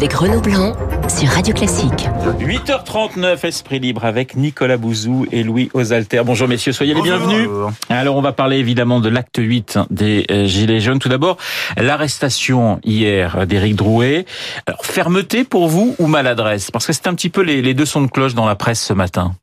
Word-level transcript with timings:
avec 0.00 0.14
Renaud 0.14 0.40
Blanc 0.40 0.74
sur 1.08 1.28
Radio 1.28 1.52
Classique. 1.52 2.08
8h39, 2.40 3.44
Esprit 3.44 3.80
Libre 3.80 4.06
avec 4.06 4.34
Nicolas 4.34 4.78
Bouzou 4.78 5.26
et 5.30 5.42
Louis 5.42 5.68
Osalter. 5.74 6.22
Bonjour 6.24 6.48
messieurs, 6.48 6.72
soyez 6.72 6.94
les 6.94 7.02
bienvenus. 7.02 7.50
Alors 7.90 8.16
on 8.16 8.22
va 8.22 8.32
parler 8.32 8.56
évidemment 8.56 9.00
de 9.00 9.10
l'acte 9.10 9.36
8 9.36 9.78
des 9.90 10.24
euh, 10.30 10.46
Gilets 10.46 10.80
jaunes. 10.80 11.00
Tout 11.00 11.10
d'abord, 11.10 11.36
l'arrestation 11.76 12.80
hier 12.82 13.46
d'Éric 13.46 13.76
Drouet. 13.76 14.24
Alors 14.64 14.86
fermeté 14.86 15.44
pour 15.44 15.68
vous 15.68 15.94
ou 15.98 16.06
maladresse? 16.06 16.70
Parce 16.70 16.86
que 16.86 16.94
c'est 16.94 17.06
un 17.06 17.14
petit 17.14 17.28
peu 17.28 17.42
les, 17.42 17.60
les 17.60 17.74
deux 17.74 17.84
sons 17.84 18.00
de 18.00 18.10
cloche 18.10 18.32
dans 18.34 18.46
la 18.46 18.54
presse 18.54 18.82
ce 18.82 18.94
matin. 18.94 19.34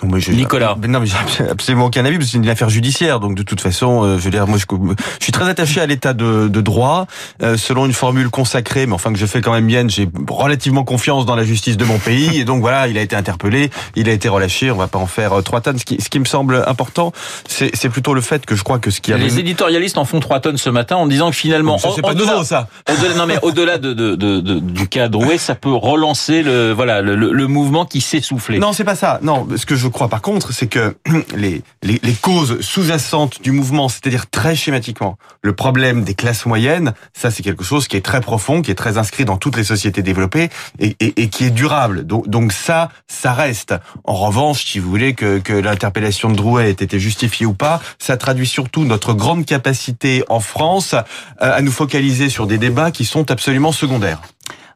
Donc 0.00 0.10
moi, 0.10 0.18
je, 0.18 0.30
Nicolas. 0.32 0.76
Non, 0.86 1.00
mais 1.00 1.06
j'ai 1.06 1.48
absolument 1.48 1.86
aucun 1.86 2.04
avis 2.04 2.16
parce 2.18 2.26
que 2.26 2.32
c'est 2.32 2.38
une 2.38 2.48
affaire 2.48 2.68
judiciaire. 2.68 3.20
Donc 3.20 3.34
de 3.34 3.42
toute 3.42 3.60
façon, 3.60 4.04
euh, 4.04 4.18
je 4.18 4.22
veux 4.24 4.30
dire, 4.30 4.46
moi, 4.46 4.58
je, 4.58 4.64
je 4.70 5.24
suis 5.24 5.32
très 5.32 5.48
attaché 5.48 5.80
à 5.80 5.86
l'état 5.86 6.12
de, 6.12 6.48
de 6.48 6.60
droit, 6.60 7.06
euh, 7.42 7.56
selon 7.56 7.86
une 7.86 7.94
formule 7.94 8.28
consacrée, 8.28 8.86
mais 8.86 8.92
enfin 8.92 9.12
que 9.12 9.18
je 9.18 9.24
fais 9.26 9.40
quand 9.40 9.52
même 9.52 9.64
mienne. 9.64 9.88
J'ai 9.88 10.08
relativement 10.28 10.84
confiance 10.84 11.24
dans 11.24 11.36
la 11.36 11.44
justice 11.44 11.76
de 11.78 11.84
mon 11.86 11.98
pays, 11.98 12.38
et 12.38 12.44
donc 12.44 12.60
voilà, 12.60 12.86
il 12.88 12.98
a 12.98 13.00
été 13.00 13.16
interpellé, 13.16 13.70
il 13.96 14.08
a 14.08 14.12
été 14.12 14.28
relâché. 14.28 14.70
On 14.70 14.76
va 14.76 14.88
pas 14.88 14.98
en 14.98 15.06
faire 15.06 15.32
euh, 15.38 15.42
trois 15.42 15.60
tonnes. 15.62 15.78
Ce 15.78 15.84
qui, 15.86 16.00
ce 16.02 16.10
qui 16.10 16.18
me 16.18 16.26
semble 16.26 16.62
important, 16.66 17.12
c'est 17.48 17.70
c'est 17.74 17.88
plutôt 17.88 18.12
le 18.12 18.20
fait 18.20 18.44
que 18.44 18.54
je 18.54 18.62
crois 18.64 18.78
que 18.78 18.90
ce 18.90 19.00
qui 19.00 19.12
a 19.12 19.16
Les 19.16 19.38
éditorialistes 19.38 19.96
en 19.96 20.04
font 20.04 20.20
trois 20.20 20.40
tonnes 20.40 20.58
ce 20.58 20.68
matin 20.70 20.96
en 20.96 21.06
disant 21.06 21.30
que 21.30 21.36
finalement, 21.36 21.78
Ça, 21.78 21.88
c'est 21.96 22.02
pas 22.02 22.12
nouveau, 22.14 22.44
ça. 22.44 22.68
Au-delà, 22.90 23.14
non 23.14 23.26
mais 23.26 23.38
au-delà 23.42 23.78
de, 23.78 23.94
de, 23.94 24.16
de, 24.16 24.40
de- 24.40 24.58
du 24.60 24.88
cas 24.88 25.08
Drouet, 25.08 25.38
ça 25.38 25.54
peut 25.54 25.72
relancer 25.72 26.42
le 26.42 26.72
voilà 26.72 27.00
le, 27.00 27.14
le- 27.16 27.32
le 27.32 27.46
mouvement 27.46 27.86
qui 27.86 28.00
s'est 28.02 28.20
soufflé. 28.20 28.58
Non, 28.58 28.72
c'est 28.74 28.84
pas 28.84 28.96
ça. 28.96 29.18
Non, 29.22 29.46
ce 29.62 29.66
que 29.66 29.76
je 29.76 29.86
crois 29.86 30.08
par 30.08 30.22
contre, 30.22 30.52
c'est 30.52 30.66
que 30.66 30.96
les, 31.36 31.62
les, 31.82 32.14
causes 32.20 32.60
sous-jacentes 32.62 33.40
du 33.42 33.52
mouvement, 33.52 33.88
c'est-à-dire 33.88 34.28
très 34.28 34.56
schématiquement, 34.56 35.18
le 35.40 35.52
problème 35.52 36.02
des 36.02 36.14
classes 36.14 36.46
moyennes, 36.46 36.94
ça 37.12 37.30
c'est 37.30 37.44
quelque 37.44 37.62
chose 37.62 37.86
qui 37.86 37.96
est 37.96 38.00
très 38.00 38.20
profond, 38.20 38.60
qui 38.60 38.72
est 38.72 38.74
très 38.74 38.98
inscrit 38.98 39.24
dans 39.24 39.36
toutes 39.36 39.56
les 39.56 39.62
sociétés 39.62 40.02
développées 40.02 40.50
et, 40.80 40.96
et, 40.98 41.22
et 41.22 41.28
qui 41.28 41.44
est 41.44 41.50
durable. 41.50 42.04
Donc, 42.04 42.28
donc 42.28 42.52
ça, 42.52 42.90
ça 43.06 43.32
reste. 43.32 43.72
En 44.02 44.14
revanche, 44.14 44.64
si 44.64 44.80
vous 44.80 44.90
voulez 44.90 45.14
que, 45.14 45.38
que 45.38 45.52
l'interpellation 45.52 46.28
de 46.28 46.34
Drouet 46.34 46.68
ait 46.68 46.70
été 46.72 46.98
justifiée 46.98 47.46
ou 47.46 47.54
pas, 47.54 47.80
ça 48.00 48.16
traduit 48.16 48.48
surtout 48.48 48.84
notre 48.84 49.14
grande 49.14 49.46
capacité 49.46 50.24
en 50.28 50.40
France 50.40 50.94
euh, 50.94 50.98
à 51.38 51.60
nous 51.60 51.70
focaliser 51.70 52.30
sur 52.30 52.48
des 52.48 52.58
débats 52.58 52.90
qui 52.90 53.04
sont 53.04 53.30
absolument 53.30 53.70
secondaires. 53.70 54.20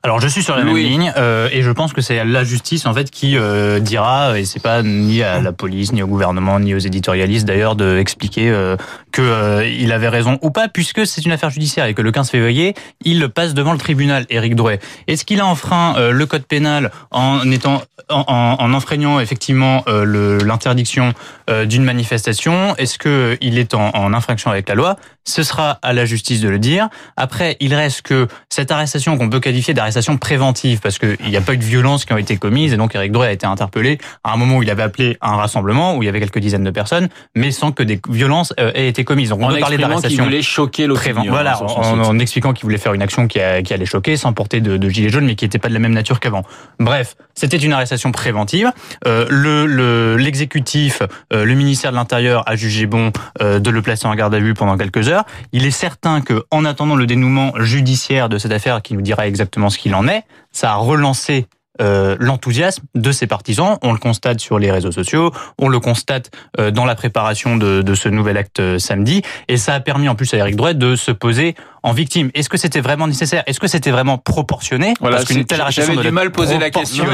Alors 0.06 0.20
je 0.20 0.28
suis 0.28 0.44
sur 0.44 0.54
la 0.54 0.62
Louis. 0.62 0.84
même 0.84 0.92
ligne 0.92 1.12
euh, 1.16 1.48
et 1.50 1.62
je 1.62 1.70
pense 1.72 1.92
que 1.92 2.00
c'est 2.00 2.24
la 2.24 2.44
justice 2.44 2.86
en 2.86 2.94
fait 2.94 3.10
qui 3.10 3.36
euh, 3.36 3.80
dira 3.80 4.38
et 4.38 4.44
c'est 4.44 4.62
pas 4.62 4.84
ni 4.84 5.20
à 5.20 5.40
la 5.40 5.50
police 5.50 5.92
ni 5.92 6.00
au 6.00 6.06
gouvernement 6.06 6.60
ni 6.60 6.76
aux 6.76 6.78
éditorialistes 6.78 7.44
d'ailleurs 7.44 7.74
de 7.74 7.98
expliquer 7.98 8.48
euh, 8.48 8.76
que 9.17 9.22
euh, 9.22 9.67
il 9.67 9.92
avait 9.92 10.11
raison 10.11 10.39
ou 10.42 10.50
pas 10.50 10.69
puisque 10.69 11.06
c'est 11.06 11.25
une 11.25 11.33
affaire 11.33 11.48
judiciaire 11.48 11.86
et 11.86 11.95
que 11.95 12.03
le 12.03 12.12
15 12.12 12.28
février 12.28 12.75
il 13.03 13.31
passe 13.31 13.55
devant 13.55 13.72
le 13.72 13.78
tribunal 13.78 14.27
Éric 14.28 14.55
Drouet. 14.55 14.78
Est-ce 15.06 15.25
qu'il 15.25 15.41
a 15.41 15.47
enfreint 15.47 15.97
euh, 15.97 16.11
le 16.11 16.27
code 16.27 16.45
pénal 16.45 16.91
en 17.11 17.50
étant 17.50 17.83
en, 18.11 18.25
en, 18.27 18.56
en 18.62 18.75
enfreignant 18.75 19.19
effectivement 19.19 19.84
euh, 19.89 20.39
l'interdiction 20.44 21.14
euh, 21.48 21.64
d'une 21.64 21.83
manifestation? 21.83 22.77
Est-ce 22.77 22.98
que 22.98 23.39
il 23.41 23.59
est 23.59 23.72
en, 23.72 23.89
en 23.94 24.12
infraction 24.12 24.50
avec 24.50 24.69
la 24.69 24.75
loi? 24.75 24.97
Ce 25.25 25.42
sera 25.42 25.78
à 25.83 25.92
la 25.92 26.05
justice 26.05 26.41
de 26.41 26.48
le 26.48 26.59
dire. 26.59 26.89
Après, 27.17 27.56
il 27.59 27.75
reste 27.75 28.03
que 28.03 28.28
cette 28.48 28.70
arrestation 28.70 29.19
qu'on 29.19 29.28
peut 29.28 29.41
qualifier 29.41 29.75
d'arrestation 29.75 30.19
préventive, 30.19 30.78
parce 30.81 30.98
qu'il 30.98 31.17
n'y 31.27 31.37
a 31.37 31.41
pas 31.41 31.55
eu 31.55 31.59
de 31.59 31.64
violences 31.64 32.05
qui 32.05 32.12
ont 32.12 32.19
été 32.19 32.37
commises, 32.37 32.72
et 32.72 32.77
donc 32.77 32.94
Eric 32.94 33.11
Drouet 33.11 33.27
a 33.27 33.33
été 33.33 33.44
interpellé 33.44 33.98
à 34.22 34.34
un 34.34 34.37
moment 34.37 34.59
où 34.59 34.62
il 34.62 34.70
avait 34.70 34.84
appelé 34.84 35.17
un 35.20 35.34
rassemblement, 35.34 35.97
où 35.97 36.03
il 36.03 36.06
y 36.06 36.09
avait 36.09 36.20
quelques 36.20 36.39
dizaines 36.39 36.62
de 36.62 36.70
personnes, 36.70 37.09
mais 37.34 37.50
sans 37.50 37.72
que 37.72 37.83
des 37.83 38.00
violences 38.09 38.55
aient 38.56 38.87
été 38.87 39.05
commises. 39.06 39.30
Donc 39.30 39.40
on 39.40 39.44
en 39.44 39.48
peut 39.48 39.58
parler 39.60 39.78
d'arrestation 39.78 40.24
voulait 40.24 40.42
choquer 40.42 40.86
l'opinion. 40.86 41.24
Voilà, 41.28 41.62
en, 41.62 42.18
expliquant 42.18 42.52
qu'il 42.52 42.64
voulait 42.64 42.76
faire 42.76 42.92
une 42.92 43.00
action 43.00 43.26
qui, 43.26 43.40
a- 43.40 43.62
qui 43.62 43.72
allait 43.72 43.86
choquer, 43.86 44.18
sans 44.18 44.34
porter 44.34 44.60
de, 44.60 44.76
de 44.76 44.88
gilet 44.90 45.08
jaune, 45.08 45.24
mais 45.24 45.34
qui 45.34 45.47
n'était 45.47 45.58
pas 45.58 45.69
de 45.69 45.72
la 45.75 45.78
même 45.81 45.94
nature 45.94 46.20
qu'avant. 46.20 46.42
Bref, 46.78 47.16
c'était 47.34 47.56
une 47.56 47.72
arrestation 47.72 48.12
préventive. 48.12 48.70
Euh, 49.06 49.26
le 49.31 49.64
le- 49.66 50.16
l'exécutif, 50.16 51.00
euh, 51.32 51.44
le 51.47 51.54
ministère 51.54 51.91
de 51.92 51.97
l'Intérieur 51.97 52.42
a 52.47 52.56
jugé 52.56 52.84
bon 52.86 53.12
euh, 53.41 53.58
de 53.58 53.70
le 53.70 53.81
placer 53.81 54.06
en 54.06 54.14
garde 54.14 54.34
à 54.34 54.38
vue 54.41 54.53
pendant 54.53 54.76
quelques 54.76 55.08
heures. 55.08 55.25
Il 55.52 55.64
est 55.64 55.70
certain 55.70 56.20
que, 56.20 56.44
en 56.50 56.64
attendant 56.66 56.97
le 56.97 57.06
dénouement 57.06 57.52
judiciaire 57.60 58.28
de 58.28 58.36
cette 58.36 58.52
affaire, 58.52 58.82
qui 58.82 58.92
nous 58.94 59.02
dira 59.02 59.26
exactement 59.26 59.70
ce 59.70 59.78
qu'il 59.78 59.94
en 59.94 60.08
est, 60.08 60.22
ça 60.52 60.72
a 60.72 60.76
relancé 60.76 61.47
euh, 61.81 62.16
l'enthousiasme 62.19 62.84
de 62.94 63.12
ses 63.12 63.26
partisans. 63.26 63.78
On 63.82 63.92
le 63.92 63.98
constate 63.98 64.41
sur 64.41 64.59
les 64.59 64.70
réseaux 64.70 64.92
sociaux, 64.92 65.32
on 65.59 65.69
le 65.69 65.81
constate 65.81 66.31
euh, 66.59 66.70
dans 66.70 66.84
la 66.84 66.94
préparation 66.94 67.56
de, 67.56 67.82
de 67.82 67.94
ce 67.94 68.09
nouvel 68.09 68.37
acte 68.37 68.60
euh, 68.60 68.78
samedi, 68.78 69.22
et 69.48 69.56
ça 69.56 69.75
a 69.75 69.81
permis 69.81 70.09
en 70.09 70.14
plus 70.14 70.32
à 70.34 70.38
Eric 70.38 70.56
Drouet 70.56 70.75
de 70.75 70.97
se 70.97 71.10
poser 71.10 71.54
en 71.86 71.92
victime. 71.92 72.30
Est-ce 72.34 72.48
que 72.48 72.56
c'était 72.56 72.80
vraiment 72.80 73.06
nécessaire? 73.06 73.44
Est-ce 73.47 73.60
que 73.60 73.69
c'était 73.69 73.92
vraiment 73.92 74.19
proportionné? 74.19 74.94
Voilà, 75.00 75.19
Parce 75.19 75.28
qu'une 75.28 75.44
telle 75.44 75.60
arrestation 75.60 75.94
doit 75.94 76.02
du 76.02 76.10
mal 76.10 76.32
poser 76.32 76.58
la 76.58 76.70
question. 76.70 77.04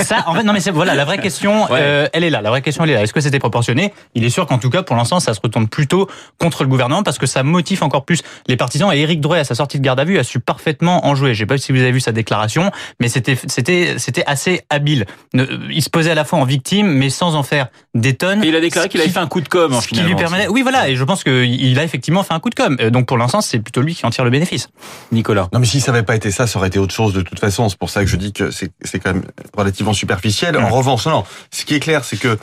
Ça, 0.00 0.24
en 0.26 0.34
fait, 0.34 0.42
non, 0.42 0.52
mais 0.52 0.60
voilà, 0.72 0.94
la 0.94 1.06
vraie 1.06 1.18
question, 1.18 1.64
Ouais. 1.64 1.78
euh, 1.80 2.08
elle 2.12 2.22
est 2.22 2.28
là. 2.30 2.42
La 2.42 2.50
vraie 2.50 2.60
question, 2.60 2.84
elle 2.84 2.90
est 2.90 2.94
là. 2.94 3.02
Est-ce 3.02 3.14
que 3.14 3.20
c'était 3.22 3.38
proportionné? 3.38 3.94
Il 4.14 4.22
est 4.22 4.28
sûr 4.30 4.46
qu'en 4.46 4.58
tout 4.58 4.68
cas, 4.68 4.82
pour 4.82 4.94
l'instant, 4.94 5.20
ça 5.20 5.32
se 5.32 5.40
retourne 5.42 5.68
plutôt 5.68 6.06
contre 6.38 6.64
le 6.64 6.68
gouvernement 6.68 7.02
parce 7.02 7.16
que 7.16 7.24
ça 7.26 7.42
motive 7.42 7.82
encore 7.82 8.04
plus 8.04 8.20
les 8.46 8.56
partisans. 8.58 8.92
Et 8.92 8.98
Éric 9.00 9.20
Drouet, 9.22 9.38
à 9.38 9.44
sa 9.44 9.54
sortie 9.54 9.78
de 9.78 9.82
garde 9.84 9.98
à 10.00 10.04
vue, 10.04 10.18
a 10.18 10.22
su 10.24 10.38
parfaitement 10.38 11.06
en 11.06 11.14
jouer. 11.14 11.32
Je 11.32 11.38
sais 11.40 11.46
pas 11.46 11.56
si 11.56 11.72
vous 11.72 11.78
avez 11.80 11.92
vu 11.92 12.00
sa 12.00 12.12
déclaration, 12.12 12.70
mais 13.00 13.08
c'était 13.08 13.38
c'était 13.46 13.94
c'était 13.96 14.24
assez 14.26 14.60
habile. 14.68 15.06
Il 15.32 15.82
se 15.82 15.88
posait 15.88 16.10
à 16.10 16.14
la 16.14 16.24
fois 16.24 16.38
en 16.38 16.44
victime, 16.44 16.88
mais 16.88 17.08
sans 17.08 17.34
en 17.36 17.42
faire 17.42 17.68
des 17.94 18.14
tonnes. 18.14 18.44
Et 18.44 18.48
il 18.48 18.56
a 18.56 18.60
déclaré 18.60 18.90
qu'il 18.90 19.00
avait 19.00 19.08
fait 19.10 19.18
un 19.18 19.26
coup 19.28 19.40
de 19.40 19.48
com. 19.48 19.72
en 19.72 19.80
ce 19.80 19.88
qui 19.88 20.00
lui 20.00 20.14
permettait. 20.14 20.48
Oui, 20.48 20.60
voilà. 20.60 20.90
Et 20.90 20.96
je 20.96 21.04
pense 21.04 21.24
qu'il 21.24 21.78
a 21.78 21.84
effectivement 21.84 22.22
fait 22.22 22.34
un 22.34 22.40
coup 22.40 22.50
de 22.50 22.54
com. 22.54 22.76
Euh, 22.80 22.90
Donc 22.90 23.06
pour 23.06 23.16
l'instant, 23.16 23.40
c'est 23.40 23.60
plutôt 23.60 23.80
lui 23.80 23.93
qui 23.94 24.06
en 24.06 24.10
tire 24.10 24.24
le 24.24 24.30
bénéfice. 24.30 24.68
Nicolas. 25.12 25.48
Non, 25.52 25.60
mais 25.60 25.66
si 25.66 25.80
ça 25.80 25.92
n'avait 25.92 26.04
pas 26.04 26.16
été 26.16 26.30
ça, 26.30 26.46
ça 26.46 26.58
aurait 26.58 26.68
été 26.68 26.78
autre 26.78 26.94
chose 26.94 27.12
de 27.12 27.22
toute 27.22 27.38
façon. 27.38 27.68
C'est 27.68 27.78
pour 27.78 27.90
ça 27.90 28.02
que 28.02 28.10
je 28.10 28.16
dis 28.16 28.32
que 28.32 28.50
c'est 28.50 28.70
quand 29.00 29.14
même 29.14 29.24
relativement 29.56 29.92
superficiel. 29.92 30.56
En 30.56 30.68
revanche, 30.68 31.06
non. 31.06 31.24
Ce 31.50 31.64
qui 31.64 31.74
est 31.74 31.80
clair, 31.80 32.04
c'est 32.04 32.16
que 32.16 32.38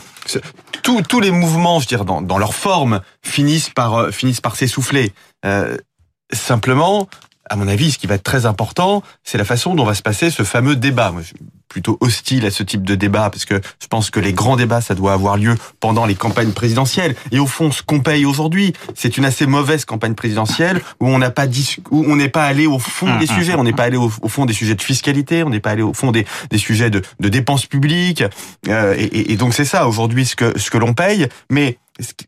tous 0.83 1.01
tous 1.01 1.19
les 1.19 1.31
mouvements, 1.31 1.79
je 1.79 1.85
veux 1.85 1.97
dire, 1.97 2.05
dans, 2.05 2.21
dans 2.21 2.37
leur 2.37 2.53
forme, 2.53 3.01
finissent 3.23 3.69
par 3.69 3.95
euh, 3.95 4.11
finissent 4.11 4.41
par 4.41 4.55
s'essouffler. 4.55 5.13
Euh, 5.45 5.77
simplement, 6.33 7.07
à 7.49 7.55
mon 7.55 7.67
avis, 7.67 7.91
ce 7.91 7.97
qui 7.97 8.07
va 8.07 8.15
être 8.15 8.23
très 8.23 8.45
important, 8.45 9.03
c'est 9.23 9.37
la 9.37 9.45
façon 9.45 9.75
dont 9.75 9.83
va 9.83 9.93
se 9.93 10.01
passer 10.01 10.29
ce 10.29 10.43
fameux 10.43 10.75
débat. 10.75 11.11
Moi, 11.11 11.21
je 11.21 11.33
plutôt 11.71 11.97
hostile 12.01 12.45
à 12.45 12.51
ce 12.51 12.63
type 12.63 12.83
de 12.83 12.95
débat 12.95 13.29
parce 13.29 13.45
que 13.45 13.61
je 13.81 13.87
pense 13.87 14.09
que 14.09 14.19
les 14.19 14.33
grands 14.33 14.57
débats, 14.57 14.81
ça 14.81 14.93
doit 14.93 15.13
avoir 15.13 15.37
lieu 15.37 15.55
pendant 15.79 16.05
les 16.05 16.15
campagnes 16.15 16.51
présidentielles. 16.51 17.15
Et 17.31 17.39
au 17.39 17.47
fond, 17.47 17.71
ce 17.71 17.81
qu'on 17.81 18.01
paye 18.01 18.25
aujourd'hui, 18.25 18.73
c'est 18.93 19.15
une 19.17 19.23
assez 19.23 19.45
mauvaise 19.45 19.85
campagne 19.85 20.13
présidentielle 20.13 20.81
où 20.99 21.07
on 21.07 21.17
n'a 21.17 21.31
pas 21.31 21.45
où 21.91 22.03
on 22.07 22.17
n'est 22.17 22.27
pas 22.29 22.43
allé 22.43 22.67
au 22.67 22.77
fond 22.77 23.17
des 23.19 23.25
sujets, 23.27 23.55
on 23.55 23.63
n'est 23.63 23.71
pas 23.71 23.83
allé 23.85 23.95
au, 23.97 24.11
au 24.21 24.27
fond 24.27 24.45
des 24.45 24.53
sujets 24.53 24.75
de 24.75 24.81
fiscalité, 24.81 25.43
on 25.43 25.49
n'est 25.49 25.61
pas 25.61 25.71
allé 25.71 25.81
au 25.81 25.93
fond 25.93 26.11
des, 26.11 26.25
des 26.49 26.57
sujets 26.57 26.89
de, 26.89 27.01
de 27.21 27.29
dépenses 27.29 27.65
publiques. 27.65 28.23
Euh, 28.67 28.93
et, 28.97 29.31
et- 29.31 29.37
donc 29.37 29.53
c'est 29.53 29.65
ça 29.65 29.87
aujourd'hui 29.87 30.25
ce 30.25 30.35
que 30.35 30.59
ce 30.59 30.69
que 30.69 30.77
l'on 30.77 30.93
paye. 30.93 31.27
Mais 31.49 31.77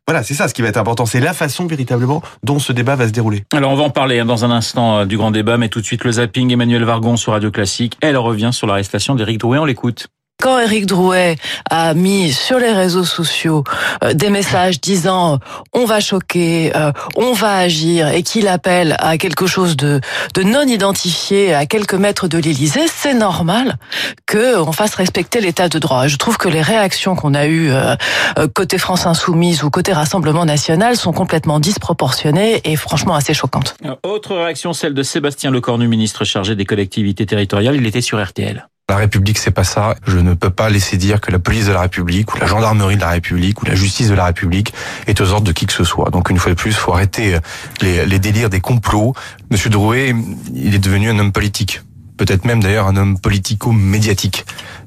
voilà, 0.07 0.23
c'est 0.23 0.33
ça 0.33 0.47
ce 0.47 0.53
qui 0.53 0.61
va 0.61 0.67
être 0.67 0.77
important, 0.77 1.05
c'est 1.05 1.19
la 1.19 1.33
façon 1.33 1.65
véritablement 1.65 2.21
dont 2.43 2.59
ce 2.59 2.73
débat 2.73 2.95
va 2.95 3.07
se 3.07 3.13
dérouler. 3.13 3.43
Alors 3.53 3.71
on 3.71 3.75
va 3.75 3.83
en 3.83 3.89
parler 3.89 4.19
hein, 4.19 4.25
dans 4.25 4.45
un 4.45 4.51
instant 4.51 4.99
euh, 4.99 5.05
du 5.05 5.17
grand 5.17 5.31
débat, 5.31 5.57
mais 5.57 5.69
tout 5.69 5.81
de 5.81 5.85
suite 5.85 6.03
le 6.03 6.13
zapping 6.13 6.51
Emmanuel 6.51 6.83
Vargon 6.83 7.17
sur 7.17 7.33
Radio 7.33 7.51
Classique. 7.51 7.97
Elle 8.01 8.17
revient 8.17 8.51
sur 8.51 8.67
l'arrestation 8.67 9.15
d'Éric 9.15 9.39
Drouet. 9.39 9.57
On 9.57 9.65
l'écoute. 9.65 10.07
Quand 10.43 10.59
Éric 10.59 10.87
Drouet 10.87 11.37
a 11.69 11.93
mis 11.93 12.33
sur 12.33 12.59
les 12.59 12.73
réseaux 12.73 13.05
sociaux 13.05 13.63
euh, 14.03 14.13
des 14.13 14.29
messages 14.29 14.81
disant 14.81 15.35
euh, 15.35 15.37
on 15.71 15.85
va 15.85 16.01
choquer, 16.01 16.75
euh, 16.75 16.91
on 17.15 17.31
va 17.31 17.55
agir 17.55 18.09
et 18.09 18.23
qu'il 18.23 18.49
appelle 18.49 18.97
à 18.99 19.17
quelque 19.17 19.47
chose 19.47 19.77
de, 19.77 20.01
de 20.33 20.43
non 20.43 20.63
identifié 20.63 21.53
à 21.53 21.65
quelques 21.65 21.93
mètres 21.93 22.27
de 22.27 22.37
l'Élysée, 22.37 22.87
c'est 22.93 23.13
normal 23.13 23.77
que 24.25 24.59
on 24.59 24.73
fasse 24.73 24.95
respecter 24.95 25.39
l'état 25.39 25.69
de 25.69 25.79
droit. 25.79 26.07
Je 26.07 26.17
trouve 26.17 26.37
que 26.37 26.49
les 26.49 26.61
réactions 26.61 27.15
qu'on 27.15 27.35
a 27.35 27.45
eues 27.45 27.71
euh, 27.71 27.95
euh, 28.37 28.47
côté 28.53 28.77
France 28.77 29.05
Insoumise 29.05 29.63
ou 29.63 29.69
côté 29.69 29.93
Rassemblement 29.93 30.43
National 30.43 30.97
sont 30.97 31.13
complètement 31.13 31.61
disproportionnées 31.61 32.61
et 32.65 32.75
franchement 32.75 33.15
assez 33.15 33.33
choquantes. 33.33 33.75
Autre 34.03 34.35
réaction, 34.35 34.73
celle 34.73 34.93
de 34.93 35.03
Sébastien 35.03 35.51
Lecornu, 35.51 35.87
ministre 35.87 36.25
chargé 36.25 36.55
des 36.55 36.65
collectivités 36.65 37.25
territoriales. 37.25 37.75
Il 37.75 37.85
était 37.85 38.01
sur 38.01 38.21
RTL. 38.21 38.67
La 38.89 38.97
République, 38.97 39.37
c'est 39.37 39.51
pas 39.51 39.63
ça. 39.63 39.95
Je 40.05 40.17
ne 40.17 40.33
peux 40.33 40.49
pas 40.49 40.69
laisser 40.69 40.97
dire 40.97 41.21
que 41.21 41.31
la 41.31 41.39
police 41.39 41.67
de 41.67 41.71
la 41.71 41.81
République 41.81 42.35
ou 42.35 42.37
la 42.37 42.47
gendarmerie 42.47 42.97
de 42.97 43.01
la 43.01 43.11
République 43.11 43.61
ou 43.61 43.65
la 43.65 43.75
justice 43.75 44.09
de 44.09 44.13
la 44.13 44.25
République 44.25 44.73
est 45.07 45.21
aux 45.21 45.31
ordres 45.31 45.47
de 45.47 45.53
qui 45.53 45.65
que 45.65 45.71
ce 45.71 45.85
soit. 45.85 46.09
Donc 46.09 46.29
une 46.29 46.37
fois 46.37 46.51
de 46.51 46.57
plus, 46.57 46.73
faut 46.73 46.91
arrêter 46.91 47.39
les, 47.81 48.05
les 48.05 48.19
délires 48.19 48.49
des 48.49 48.59
complots. 48.59 49.13
Monsieur 49.49 49.69
Drouet, 49.69 50.13
il 50.53 50.75
est 50.75 50.79
devenu 50.79 51.09
un 51.09 51.17
homme 51.17 51.31
politique. 51.31 51.81
Peut-être 52.17 52.43
même 52.43 52.61
d'ailleurs 52.61 52.87
un 52.87 52.97
homme 52.97 53.17
politico-médiatique. 53.17 54.45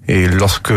Et 0.08 0.28
lorsque 0.28 0.72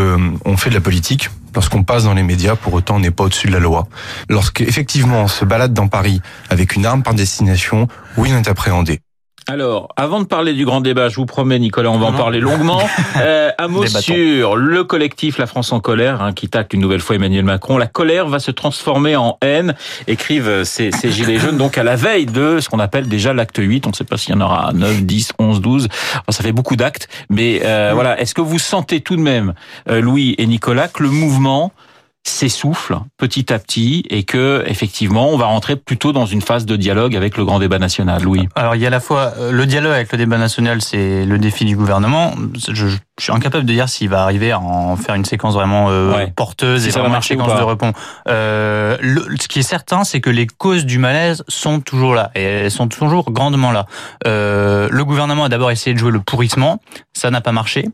on 0.45 0.57
fait 0.57 0.69
de 0.69 0.75
la 0.75 0.81
politique, 0.81 1.29
lorsqu'on 1.53 1.83
passe 1.83 2.05
dans 2.05 2.13
les 2.13 2.23
médias, 2.23 2.55
pour 2.55 2.73
autant 2.73 2.95
on 2.95 2.99
n'est 3.01 3.11
pas 3.11 3.25
au-dessus 3.25 3.47
de 3.47 3.53
la 3.53 3.59
loi. 3.59 3.89
Lorsqu'effectivement 4.29 5.23
on 5.23 5.27
se 5.27 5.43
balade 5.43 5.73
dans 5.73 5.89
Paris 5.89 6.21
avec 6.49 6.75
une 6.77 6.85
arme 6.85 7.03
par 7.03 7.13
destination, 7.13 7.89
oui 8.15 8.31
on 8.33 8.37
est 8.37 8.47
appréhendé. 8.47 9.01
Alors, 9.49 9.87
avant 9.95 10.19
de 10.19 10.25
parler 10.25 10.53
du 10.53 10.63
grand 10.63 10.79
débat, 10.79 11.09
je 11.09 11.15
vous 11.15 11.25
promets, 11.25 11.57
Nicolas, 11.57 11.89
on 11.89 11.97
va 11.97 12.05
en 12.05 12.13
parler 12.13 12.39
longuement. 12.39 12.81
Euh, 13.19 13.49
un 13.57 13.67
mot 13.67 13.85
sur 13.85 14.55
le 14.55 14.83
collectif 14.83 15.39
La 15.39 15.47
France 15.47 15.73
en 15.73 15.79
colère, 15.79 16.21
hein, 16.21 16.31
qui 16.31 16.47
tacle 16.47 16.75
une 16.75 16.81
nouvelle 16.81 16.99
fois 16.99 17.15
Emmanuel 17.15 17.43
Macron. 17.43 17.77
La 17.77 17.87
colère 17.87 18.27
va 18.27 18.39
se 18.39 18.51
transformer 18.51 19.15
en 19.15 19.37
haine, 19.41 19.75
écrivent 20.07 20.63
ces, 20.63 20.91
ces 20.91 21.11
gilets 21.11 21.37
jaunes, 21.37 21.57
donc 21.57 21.77
à 21.77 21.83
la 21.83 21.95
veille 21.95 22.27
de 22.27 22.59
ce 22.59 22.69
qu'on 22.69 22.79
appelle 22.79 23.09
déjà 23.09 23.33
l'acte 23.33 23.57
8. 23.57 23.87
On 23.87 23.89
ne 23.89 23.95
sait 23.95 24.03
pas 24.05 24.17
s'il 24.17 24.35
y 24.35 24.37
en 24.37 24.41
aura 24.41 24.71
9, 24.73 25.03
10, 25.03 25.33
11, 25.39 25.61
12. 25.61 25.87
Enfin, 25.91 26.23
ça 26.29 26.43
fait 26.43 26.51
beaucoup 26.51 26.75
d'actes. 26.75 27.09
Mais 27.29 27.61
euh, 27.65 27.91
voilà, 27.93 28.19
est-ce 28.21 28.33
que 28.33 28.41
vous 28.41 28.59
sentez 28.59 29.01
tout 29.01 29.15
de 29.15 29.21
même, 29.21 29.53
euh, 29.89 29.99
Louis 29.99 30.35
et 30.37 30.45
Nicolas, 30.45 30.87
que 30.87 31.03
le 31.03 31.09
mouvement 31.09 31.73
s'essouffle 32.29 32.99
petit 33.17 33.51
à 33.51 33.59
petit 33.59 34.03
et 34.09 34.23
que 34.23 34.63
effectivement 34.67 35.29
on 35.29 35.37
va 35.37 35.45
rentrer 35.45 35.75
plutôt 35.75 36.11
dans 36.11 36.25
une 36.25 36.41
phase 36.41 36.65
de 36.65 36.75
dialogue 36.75 37.15
avec 37.15 37.37
le 37.37 37.45
grand 37.45 37.59
débat 37.59 37.79
national. 37.79 38.23
Louis. 38.23 38.47
Alors 38.55 38.75
il 38.75 38.81
y 38.81 38.85
a 38.85 38.87
à 38.87 38.91
la 38.91 38.99
fois 38.99 39.33
euh, 39.37 39.51
le 39.51 39.65
dialogue 39.65 39.93
avec 39.93 40.11
le 40.11 40.17
débat 40.17 40.37
national, 40.37 40.81
c'est 40.81 41.25
le 41.25 41.37
défi 41.37 41.65
du 41.65 41.75
gouvernement. 41.75 42.33
Je, 42.71 42.87
suis 43.19 43.33
incapable 43.33 43.65
de 43.65 43.73
dire 43.73 43.89
s'il 43.89 44.07
va 44.07 44.23
arriver 44.23 44.51
à 44.51 44.59
en 44.59 44.95
faire 44.95 45.15
une 45.15 45.25
séquence 45.25 45.53
vraiment 45.53 45.87
euh, 45.89 46.25
porteuse 46.35 46.87
et 46.87 46.91
ça 46.91 47.01
va 47.01 47.09
marcher 47.09 47.33
une 47.33 47.41
séquence 47.41 47.59
de 47.59 47.63
repos. 47.63 47.87
Euh, 48.29 48.97
ce 49.39 49.47
qui 49.47 49.59
est 49.59 49.63
certain, 49.63 50.03
c'est 50.05 50.21
que 50.21 50.29
les 50.29 50.47
causes 50.47 50.85
du 50.85 50.99
malaise 50.99 51.43
sont 51.47 51.81
toujours 51.81 52.15
là 52.15 52.31
et 52.35 52.43
elles 52.43 52.71
sont 52.71 52.87
toujours 52.87 53.31
grandement 53.31 53.71
là. 53.71 53.85
Euh, 54.25 54.87
le 54.91 55.05
gouvernement 55.05 55.45
a 55.45 55.49
d'abord 55.49 55.71
essayé 55.71 55.93
de 55.93 55.99
jouer 55.99 56.11
le 56.11 56.19
pourrissement, 56.19 56.81
ça 57.13 57.31
n'a 57.31 57.41
pas 57.41 57.51
marché. 57.51 57.85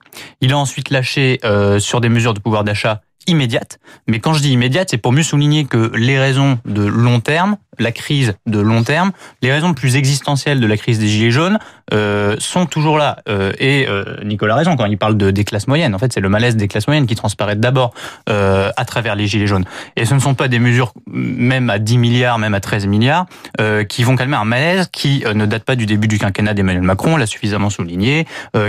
Il 0.41 0.53
a 0.53 0.57
ensuite 0.57 0.89
lâché 0.89 1.39
euh, 1.43 1.79
sur 1.79 2.01
des 2.01 2.09
mesures 2.09 2.33
de 2.33 2.39
pouvoir 2.39 2.63
d'achat 2.63 3.01
immédiate. 3.27 3.79
Mais 4.07 4.19
quand 4.19 4.33
je 4.33 4.41
dis 4.41 4.51
immédiate, 4.51 4.89
c'est 4.91 4.97
pour 4.97 5.11
mieux 5.11 5.23
souligner 5.23 5.65
que 5.65 5.91
les 5.95 6.19
raisons 6.19 6.59
de 6.65 6.83
long 6.83 7.19
terme 7.19 7.57
la 7.79 7.91
crise 7.91 8.33
de 8.45 8.59
long 8.59 8.83
terme, 8.83 9.11
les 9.41 9.51
raisons 9.51 9.73
plus 9.73 9.95
existentielles 9.95 10.59
de 10.59 10.67
la 10.67 10.77
crise 10.77 10.99
des 10.99 11.07
gilets 11.07 11.31
jaunes 11.31 11.59
euh, 11.93 12.35
sont 12.39 12.65
toujours 12.65 12.97
là. 12.97 13.17
Euh, 13.29 13.51
et 13.59 13.87
euh, 13.87 14.17
Nicolas 14.23 14.55
a 14.55 14.57
raison 14.57 14.75
quand 14.75 14.85
il 14.85 14.97
parle 14.97 15.17
de, 15.17 15.31
des 15.31 15.43
classes 15.43 15.67
moyennes. 15.67 15.93
En 15.95 15.99
fait, 15.99 16.11
c'est 16.13 16.19
le 16.19 16.29
malaise 16.29 16.55
des 16.55 16.67
classes 16.67 16.87
moyennes 16.87 17.05
qui 17.05 17.15
transparaît 17.15 17.55
d'abord 17.55 17.93
euh, 18.29 18.71
à 18.75 18.85
travers 18.85 19.15
les 19.15 19.27
gilets 19.27 19.47
jaunes. 19.47 19.65
Et 19.95 20.05
ce 20.05 20.13
ne 20.13 20.19
sont 20.19 20.33
pas 20.33 20.47
des 20.47 20.59
mesures, 20.59 20.93
même 21.07 21.69
à 21.69 21.79
10 21.79 21.97
milliards, 21.97 22.39
même 22.39 22.53
à 22.53 22.59
13 22.59 22.87
milliards, 22.87 23.25
euh, 23.59 23.83
qui 23.83 24.03
vont 24.03 24.15
calmer 24.15 24.37
un 24.37 24.45
malaise 24.45 24.89
qui 24.91 25.23
euh, 25.25 25.33
ne 25.33 25.45
date 25.45 25.63
pas 25.63 25.75
du 25.75 25.85
début 25.85 26.07
du 26.07 26.17
quinquennat 26.17 26.53
d'Emmanuel 26.53 26.83
Macron, 26.83 27.13
on 27.13 27.17
l'a 27.17 27.25
suffisamment 27.25 27.69
souligné, 27.69 28.25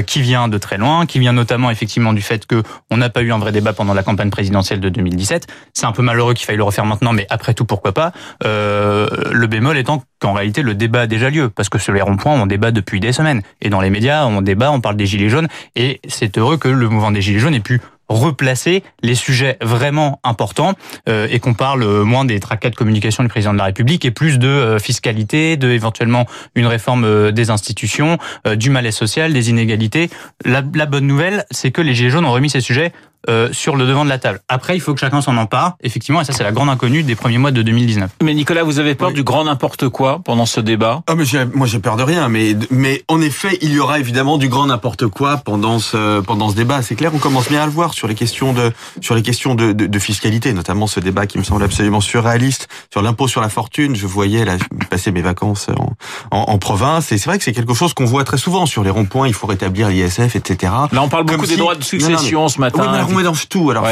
qui 0.07 0.21
vient 0.21 0.49
de 0.49 0.59
très 0.59 0.79
loin, 0.79 1.07
qui 1.07 1.19
vient 1.19 1.33
notamment 1.33 1.71
effectivement 1.71 2.13
du 2.13 2.23
fait 2.23 2.47
que 2.47 2.63
on 2.91 2.97
n'a 2.97 3.09
pas 3.09 3.23
eu 3.23 3.33
un 3.33 3.39
vrai 3.39 3.53
débat 3.53 3.73
pendant 3.73 3.95
la 3.95 4.03
campagne 4.03 4.31
présidentielle 4.31 4.81
de 4.81 4.89
2017. 4.89 5.47
C'est 5.73 5.87
un 5.87 5.93
peu 5.93 6.03
malheureux 6.03 6.35
qu'il 6.35 6.47
faille 6.47 6.57
le 6.57 6.63
refaire 6.63 6.87
maintenant, 6.87 7.13
mais 7.13 7.27
après 7.31 7.55
tout, 7.55 7.65
pourquoi 7.65 7.93
pas 7.93 8.13
le 8.43 9.47
bémol 9.47 9.77
étant 9.79 10.03
qu'en 10.19 10.33
réalité 10.33 10.63
le 10.63 10.75
débat 10.75 11.03
a 11.03 11.07
déjà 11.07 11.31
lieu, 11.31 11.49
parce 11.49 11.69
que 11.69 11.79
sur 11.79 11.93
les 11.93 12.03
ronds-points 12.03 12.41
on 12.41 12.47
débat 12.47 12.71
depuis 12.71 13.01
des 13.01 13.13
semaines, 13.13 13.43
et 13.61 13.71
dans 13.71 13.81
les 13.81 13.91
médias 13.91 14.27
on 14.27 14.43
débat, 14.43 14.71
on 14.71 14.81
parle 14.81 14.97
des 14.97 15.07
gilets 15.07 15.29
jaunes, 15.29 15.49
et 15.75 16.01
c'est 16.09 16.39
heureux 16.39 16.57
que 16.57 16.69
le 16.69 16.89
mouvement 16.89 17.11
des 17.11 17.23
gilets 17.23 17.39
jaunes 17.39 17.55
ait 17.55 17.61
pu 17.61 17.81
replacer 18.09 18.85
les 19.03 19.17
sujets 19.17 19.57
vraiment 19.61 20.21
importants 20.23 20.75
euh, 21.09 21.27
et 21.29 21.41
qu'on 21.41 21.55
parle 21.55 21.85
moins 22.03 22.25
des 22.25 22.39
tracas 22.39 22.71
de 22.71 22.77
communication 22.77 23.25
du 23.25 23.29
président 23.29 23.53
de 23.53 23.59
la 23.59 23.65
République 23.65 24.05
et 24.05 24.13
plus 24.13 24.39
de 24.39 24.47
euh, 24.47 24.79
fiscalité, 24.79 25.57
de 25.57 25.71
éventuellement 25.71 26.25
une 26.55 26.67
réforme 26.67 27.33
des 27.33 27.51
institutions, 27.51 28.19
du 28.55 28.71
malaise 28.71 28.95
social, 28.95 29.33
des 29.33 29.51
inégalités. 29.51 30.09
La 30.45 30.63
bonne 30.63 31.07
nouvelle, 31.07 31.45
c'est 31.51 31.73
que 31.73 31.81
les 31.81 31.95
Gilets 31.95 32.11
jaunes 32.11 32.25
ont 32.25 32.33
remis 32.33 32.49
ces 32.49 32.61
sujets 32.61 32.93
euh, 33.29 33.49
sur 33.53 33.77
le 33.77 33.87
devant 33.87 34.05
de 34.05 34.09
la 34.09 34.19
table. 34.19 34.41
Après, 34.49 34.77
il 34.77 34.81
faut 34.81 34.95
que 34.95 35.01
chacun 35.01 35.21
s'en 35.21 35.37
empare, 35.37 35.77
effectivement, 35.83 36.21
et 36.21 36.25
ça 36.25 36.33
c'est 36.33 36.45
la 36.45 36.53
grande 36.53 36.69
inconnue 36.69 37.03
des 37.03 37.15
premiers 37.15 37.39
mois 37.39 37.51
de 37.51 37.63
2019. 37.63 38.11
Mais 38.23 38.35
Nicolas, 38.35 38.63
vous 38.65 38.79
avez 38.79 38.95
peur 38.95 39.13
du 39.13 39.23
grand 39.23 39.45
n'importe 39.45 39.89
quoi 39.89 40.21
pendant 40.25 40.47
ce 40.47 40.61
débat? 40.61 41.03
Ah 41.07 41.15
mais 41.15 41.25
moi 41.55 41.67
j'ai 41.67 41.79
peur 41.79 41.97
de 41.97 42.03
rien, 42.03 42.29
mais 42.29 42.57
mais 42.71 43.05
en 43.09 43.21
effet, 43.21 43.59
il 43.63 43.73
y 43.73 43.79
aura 43.79 43.99
évidemment 43.99 44.39
du 44.39 44.49
grand 44.49 44.67
n'importe 44.67 45.07
quoi 45.09 45.39
pendant 45.39 45.79
ce 45.79 46.21
pendant 46.21 46.49
ce 46.51 46.55
débat. 46.55 46.83
C'est 46.83 46.95
clair, 46.95 47.13
on 47.15 47.19
commence 47.19 47.49
bien 47.49 47.63
à 47.63 47.67
le 47.67 47.73
voir 47.73 47.95
sur 47.95 48.09
les 48.09 48.15
questions 48.15 48.53
de 48.53 48.73
sur 49.01 49.15
les 49.15 49.23
questions 49.23 49.55
de, 49.55 49.73
de, 49.73 49.87
de 49.87 49.99
fiscalité, 49.99 50.53
notamment 50.53 50.87
ce 50.87 51.01
débat 51.01 51.27
qui 51.27 51.39
me 51.39 51.45
semble 51.45 51.63
absolument 51.63 52.01
surréaliste 52.01 52.69
sur 52.93 53.03
l'impôt 53.03 53.29
sur 53.29 53.41
la 53.41 53.49
fortune. 53.49 53.95
Je 53.97 54.07
voyais 54.07 54.45
là, 54.45 54.57
je 54.59 54.87
passais 54.87 55.13
mes 55.13 55.23
vacances 55.23 55.69
en, 55.77 55.93
en, 56.37 56.53
en 56.53 56.59
province, 56.59 57.13
et 57.13 57.19
c'est 57.19 57.29
vrai 57.29 57.39
que 57.39 57.45
c'est 57.45 57.53
quelque 57.53 57.75
chose 57.75 57.95
qu'on 57.95 58.05
voit 58.05 58.25
très 58.25 58.39
souvent 58.39 58.67
sur 58.67 58.83
les 58.85 58.91
ronds-points. 58.91 59.29
Il 59.29 59.35
faut 59.35 59.47
rétablir 59.47 59.89
l'ISF, 59.89 60.37
etc. 60.37 60.73
Là, 60.93 61.03
on 61.03 61.09
parle 61.09 61.25
beaucoup 61.25 61.47
des 61.47 61.57
droits 61.57 61.75
de 61.75 61.85
succession 61.85 62.49
ce 62.49 62.61
matin 62.61 62.85
mélange 63.17 63.49
tout. 63.49 63.71
Alors, 63.71 63.87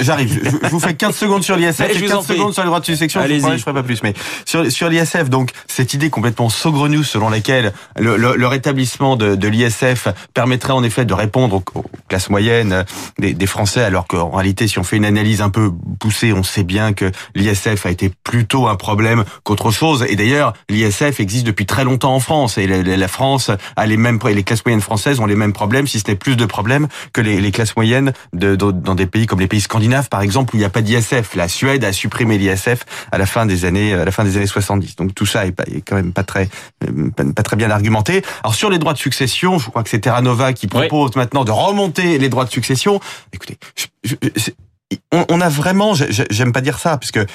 j'arrive. 0.00 0.40
Je, 0.44 0.68
vous 0.68 0.80
fais 0.80 0.94
15 0.94 1.16
secondes 1.16 1.42
sur 1.42 1.56
l'ISF 1.56 1.80
et 1.80 2.06
15 2.06 2.26
secondes 2.26 2.52
sur 2.52 2.62
les 2.62 2.68
droits 2.68 2.80
de 2.80 2.84
succession. 2.84 3.20
Je 3.26 3.34
ne 3.34 3.58
ferai 3.58 3.72
pas 3.72 3.82
plus. 3.82 4.02
Mais 4.02 4.14
sur, 4.44 4.70
sur 4.70 4.88
l'ISF, 4.88 5.28
donc, 5.28 5.50
cette 5.66 5.94
idée 5.94 6.10
complètement 6.10 6.48
saugrenue 6.48 7.04
selon 7.04 7.28
laquelle 7.28 7.72
le, 7.98 8.16
le, 8.16 8.46
rétablissement 8.46 9.16
de, 9.16 9.34
de 9.34 9.48
l'ISF 9.48 10.08
permettrait 10.34 10.72
en 10.72 10.82
effet 10.82 11.04
de 11.04 11.14
répondre 11.14 11.62
aux, 11.74 11.84
classes 12.08 12.30
moyennes 12.30 12.84
des, 13.18 13.34
des 13.34 13.46
Français, 13.46 13.82
alors 13.82 14.06
qu'en 14.06 14.30
réalité, 14.30 14.68
si 14.68 14.78
on 14.78 14.84
fait 14.84 14.96
une 14.96 15.04
analyse 15.04 15.40
un 15.40 15.50
peu 15.50 15.70
poussée, 15.98 16.32
on 16.32 16.42
sait 16.42 16.64
bien 16.64 16.92
que 16.92 17.10
l'ISF 17.34 17.86
a 17.86 17.90
été 17.90 18.12
plutôt 18.24 18.68
un 18.68 18.76
problème 18.76 19.24
qu'autre 19.44 19.70
chose. 19.70 20.04
Et 20.08 20.16
d'ailleurs, 20.16 20.52
l'ISF 20.68 21.20
existe 21.20 21.46
depuis 21.46 21.66
très 21.66 21.84
longtemps 21.84 22.14
en 22.14 22.20
France. 22.20 22.58
Et 22.58 22.66
la, 22.66 22.82
la, 22.82 23.08
France 23.08 23.50
a 23.76 23.86
les 23.86 23.96
mêmes, 23.96 24.18
les 24.24 24.42
classes 24.42 24.64
moyennes 24.64 24.80
françaises 24.80 25.20
ont 25.20 25.26
les 25.26 25.36
mêmes 25.36 25.52
problèmes, 25.52 25.86
si 25.86 26.00
ce 26.00 26.08
n'est 26.08 26.16
plus 26.16 26.36
de 26.36 26.44
problèmes 26.44 26.88
que 27.12 27.20
les, 27.20 27.40
les 27.40 27.50
classes 27.50 27.76
moyennes 27.76 27.91
de, 28.32 28.54
dans 28.54 28.94
des 28.94 29.06
pays 29.06 29.26
comme 29.26 29.40
les 29.40 29.48
pays 29.48 29.60
scandinaves, 29.60 30.08
par 30.08 30.22
exemple, 30.22 30.54
où 30.54 30.56
il 30.56 30.60
n'y 30.60 30.64
a 30.64 30.70
pas 30.70 30.82
d'ISF. 30.82 31.34
La 31.34 31.48
Suède 31.48 31.84
a 31.84 31.92
supprimé 31.92 32.38
l'ISF 32.38 32.84
à 33.10 33.18
la 33.18 33.26
fin 33.26 33.46
des 33.46 33.64
années, 33.64 33.94
à 33.94 34.04
la 34.04 34.10
fin 34.10 34.24
des 34.24 34.36
années 34.36 34.46
70. 34.46 34.96
Donc 34.96 35.14
tout 35.14 35.26
ça 35.26 35.46
est, 35.46 35.52
pas, 35.52 35.64
est 35.64 35.82
quand 35.82 35.96
même 35.96 36.12
pas 36.12 36.24
très, 36.24 36.48
pas 37.16 37.42
très 37.42 37.56
bien 37.56 37.70
argumenté. 37.70 38.22
Alors 38.42 38.54
sur 38.54 38.70
les 38.70 38.78
droits 38.78 38.92
de 38.92 38.98
succession, 38.98 39.58
je 39.58 39.68
crois 39.68 39.82
que 39.82 39.90
c'est 39.90 40.00
Terra 40.00 40.22
Nova 40.22 40.52
qui 40.52 40.66
propose 40.66 41.16
maintenant 41.16 41.44
de 41.44 41.50
remonter 41.50 42.18
les 42.18 42.28
droits 42.28 42.44
de 42.44 42.50
succession. 42.50 43.00
Écoutez, 43.32 43.58
on, 45.12 45.24
on, 45.28 45.40
a 45.40 45.48
vraiment, 45.48 45.94
j'aime 45.94 46.52
pas 46.52 46.60
dire 46.60 46.78
ça, 46.78 46.96
parce 46.96 47.10
que, 47.10 47.26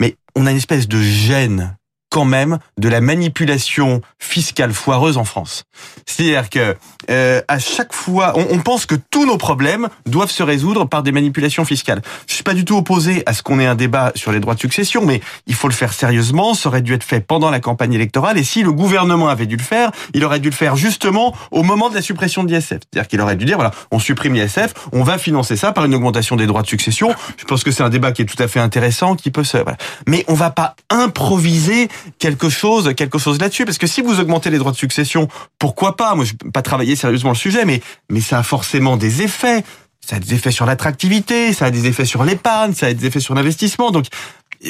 mais 0.00 0.16
on 0.34 0.46
a 0.46 0.50
une 0.50 0.56
espèce 0.56 0.88
de 0.88 1.00
gêne 1.00 1.76
quand 2.10 2.24
même 2.24 2.58
de 2.78 2.88
la 2.88 3.00
manipulation 3.00 4.00
fiscale 4.18 4.72
foireuse 4.72 5.16
en 5.16 5.24
France. 5.24 5.64
C'est-à-dire 6.06 6.48
que 6.50 6.76
euh, 7.10 7.40
à 7.48 7.58
chaque 7.58 7.92
fois, 7.92 8.32
on, 8.36 8.46
on, 8.50 8.58
pense 8.58 8.86
que 8.86 8.94
tous 8.94 9.26
nos 9.26 9.36
problèmes 9.36 9.88
doivent 10.06 10.30
se 10.30 10.42
résoudre 10.42 10.84
par 10.86 11.02
des 11.02 11.12
manipulations 11.12 11.64
fiscales. 11.64 12.02
Je 12.26 12.34
suis 12.34 12.44
pas 12.44 12.54
du 12.54 12.64
tout 12.64 12.76
opposé 12.76 13.22
à 13.26 13.32
ce 13.32 13.42
qu'on 13.42 13.60
ait 13.60 13.66
un 13.66 13.74
débat 13.74 14.12
sur 14.14 14.32
les 14.32 14.40
droits 14.40 14.54
de 14.54 14.60
succession, 14.60 15.04
mais 15.04 15.20
il 15.46 15.54
faut 15.54 15.68
le 15.68 15.74
faire 15.74 15.92
sérieusement. 15.92 16.54
Ça 16.54 16.68
aurait 16.68 16.82
dû 16.82 16.94
être 16.94 17.04
fait 17.04 17.20
pendant 17.20 17.50
la 17.50 17.60
campagne 17.60 17.92
électorale, 17.94 18.38
et 18.38 18.44
si 18.44 18.62
le 18.62 18.72
gouvernement 18.72 19.28
avait 19.28 19.46
dû 19.46 19.56
le 19.56 19.62
faire, 19.62 19.90
il 20.14 20.24
aurait 20.24 20.40
dû 20.40 20.50
le 20.50 20.54
faire 20.54 20.76
justement 20.76 21.34
au 21.50 21.62
moment 21.62 21.88
de 21.88 21.94
la 21.94 22.02
suppression 22.02 22.44
de 22.44 22.52
l'ISF. 22.52 22.68
C'est-à-dire 22.68 23.08
qu'il 23.08 23.20
aurait 23.20 23.36
dû 23.36 23.44
dire 23.44 23.56
voilà, 23.56 23.72
on 23.90 23.98
supprime 23.98 24.34
l'ISF, 24.34 24.74
on 24.92 25.02
va 25.02 25.18
financer 25.18 25.56
ça 25.56 25.72
par 25.72 25.84
une 25.84 25.94
augmentation 25.94 26.36
des 26.36 26.46
droits 26.46 26.62
de 26.62 26.68
succession. 26.68 27.14
Je 27.36 27.44
pense 27.44 27.64
que 27.64 27.70
c'est 27.70 27.82
un 27.82 27.90
débat 27.90 28.12
qui 28.12 28.22
est 28.22 28.26
tout 28.26 28.42
à 28.42 28.48
fait 28.48 28.60
intéressant, 28.60 29.14
qui 29.14 29.30
peut 29.30 29.44
se. 29.44 29.58
Voilà. 29.58 29.76
Mais 30.06 30.24
on 30.28 30.34
va 30.34 30.50
pas 30.50 30.74
improviser 30.90 31.88
quelque 32.18 32.48
chose, 32.48 32.94
quelque 32.96 33.18
chose 33.18 33.40
là-dessus, 33.40 33.64
parce 33.64 33.78
que 33.78 33.86
si 33.86 34.00
vous 34.00 34.20
augmentez 34.20 34.50
les 34.50 34.58
droits 34.58 34.72
de 34.72 34.76
succession, 34.76 35.28
pourquoi 35.58 35.96
pas? 35.96 36.14
Moi, 36.14 36.24
je 36.24 36.34
peux 36.34 36.50
pas 36.50 36.62
travailler 36.62 36.96
sérieusement 36.96 37.30
le 37.30 37.36
sujet, 37.36 37.64
mais 37.64 37.80
mais 38.10 38.20
ça 38.20 38.38
a 38.38 38.42
forcément 38.42 38.96
des 38.96 39.22
effets. 39.22 39.64
Ça 40.00 40.16
a 40.16 40.20
des 40.20 40.32
effets 40.32 40.52
sur 40.52 40.64
l'attractivité, 40.64 41.52
ça 41.52 41.66
a 41.66 41.70
des 41.70 41.86
effets 41.86 42.06
sur 42.06 42.24
l'épargne, 42.24 42.72
ça 42.72 42.86
a 42.86 42.94
des 42.94 43.04
effets 43.04 43.20
sur 43.20 43.34
l'investissement. 43.34 43.90
Donc 43.90 44.06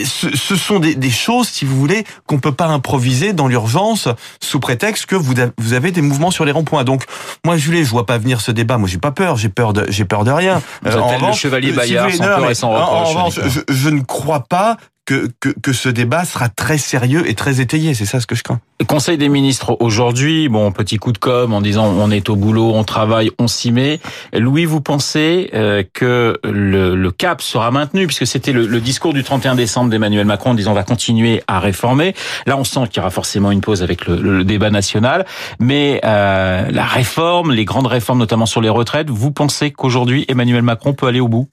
ce, 0.05 0.37
ce 0.37 0.57
sont 0.57 0.79
des, 0.79 0.95
des, 0.95 1.11
choses, 1.11 1.49
si 1.49 1.65
vous 1.65 1.77
voulez, 1.77 2.05
qu'on 2.27 2.39
peut 2.39 2.53
pas 2.53 2.67
improviser 2.67 3.33
dans 3.33 3.49
l'urgence 3.49 4.09
sous 4.41 4.61
prétexte 4.61 5.07
que 5.07 5.17
vous, 5.17 5.35
vous 5.59 5.73
avez 5.73 5.93
des 5.93 6.03
mouvements 6.03 6.31
sur 6.31 6.45
les 6.45 6.53
ronds-points. 6.53 6.85
Donc, 6.85 7.05
moi, 7.45 7.57
Julie, 7.57 7.85
je 7.85 7.91
vois 7.91 8.07
pas 8.07 8.19
venir 8.19 8.41
ce 8.41 8.51
débat. 8.51 8.79
Moi, 8.79 8.89
j'ai 8.89 8.99
pas 8.99 9.13
peur. 9.13 9.37
J'ai 9.37 9.49
peur 9.49 9.73
de, 9.73 9.87
j'ai 9.89 10.05
peur 10.05 10.25
de 10.25 10.31
rien. 10.31 10.63
Vous 10.83 10.91
euh, 10.91 10.99
en 10.99 11.09
revanche, 11.09 11.37
le 11.37 11.49
chevalier 11.49 11.73
Bayard, 11.73 12.11
sans 12.13 12.25
peur 12.25 12.51
et 12.51 12.55
sans 12.55 12.71
reproche. 12.71 12.89
En 12.89 13.05
revanche, 13.05 13.41
je, 13.47 13.61
je, 13.73 13.89
ne 13.89 14.03
crois 14.03 14.41
pas 14.41 14.77
que, 15.09 15.27
que, 15.41 15.49
que, 15.49 15.73
ce 15.73 15.89
débat 15.89 16.27
sera 16.27 16.51
très 16.51 16.77
sérieux 16.77 17.27
et 17.27 17.35
très 17.35 17.63
étayé. 17.63 17.95
C'est 17.95 18.05
ça 18.05 18.21
ce 18.21 18.27
que 18.27 18.35
je 18.35 18.43
crains. 18.43 18.61
Conseil 18.87 19.17
des 19.17 19.31
ministres 19.31 19.75
aujourd'hui, 19.81 20.51
bon, 20.51 20.71
petit 20.71 20.99
coup 20.99 21.13
de 21.13 21.19
com 21.19 21.55
en 21.55 21.63
disant 21.63 21.87
on 21.87 22.11
est 22.11 22.29
au 22.29 22.37
boulot, 22.37 22.75
on 22.75 22.85
travaille, 22.85 23.31
on 23.39 23.49
s'y 23.49 23.73
met. 23.73 24.01
Louis, 24.35 24.67
vous 24.67 24.83
pensez 24.83 25.49
euh, 25.55 25.83
que 25.95 26.39
le, 26.45 26.95
le, 26.95 27.11
cap 27.11 27.41
sera 27.41 27.71
maintenu 27.71 28.07
puisque 28.07 28.27
c'était 28.27 28.53
le, 28.53 28.67
le, 28.67 28.81
discours 28.81 29.15
du 29.15 29.25
31 29.25 29.55
décembre 29.55 29.89
d'Emmanuel 29.89 30.27
Macron 30.27 30.51
en 30.51 30.55
disant 30.55 30.73
on 30.73 30.75
va 30.75 30.85
continuer 30.85 31.43
à 31.49 31.59
réformer. 31.59 32.15
Là, 32.47 32.59
on 32.59 32.65
sent 32.65 32.81
qu'il 32.91 32.99
y 32.99 33.01
aura 33.01 33.11
forcément 33.11 33.51
une 33.51 33.63
pause 33.63 33.83
avec 33.83 34.07
le, 34.07 34.17
le 34.17 34.45
débat 34.45 34.69
national, 34.69 35.25
mais 35.59 36.03
euh, 36.05 36.71
la 36.71 36.85
réforme, 36.85 37.53
les 37.53 37.65
grandes 37.65 37.87
réformes, 37.87 38.19
notamment 38.19 38.47
sur 38.47 38.61
les 38.61 38.69
retraites, 38.69 39.09
vous 39.09 39.33
pensez 39.33 39.71
qu'aujourd'hui 39.71 40.27
Emmanuel 40.29 40.63
Macron 40.63 40.93
peut 40.93 41.07
aller 41.07 41.21
au 41.21 41.29
bout? 41.29 41.49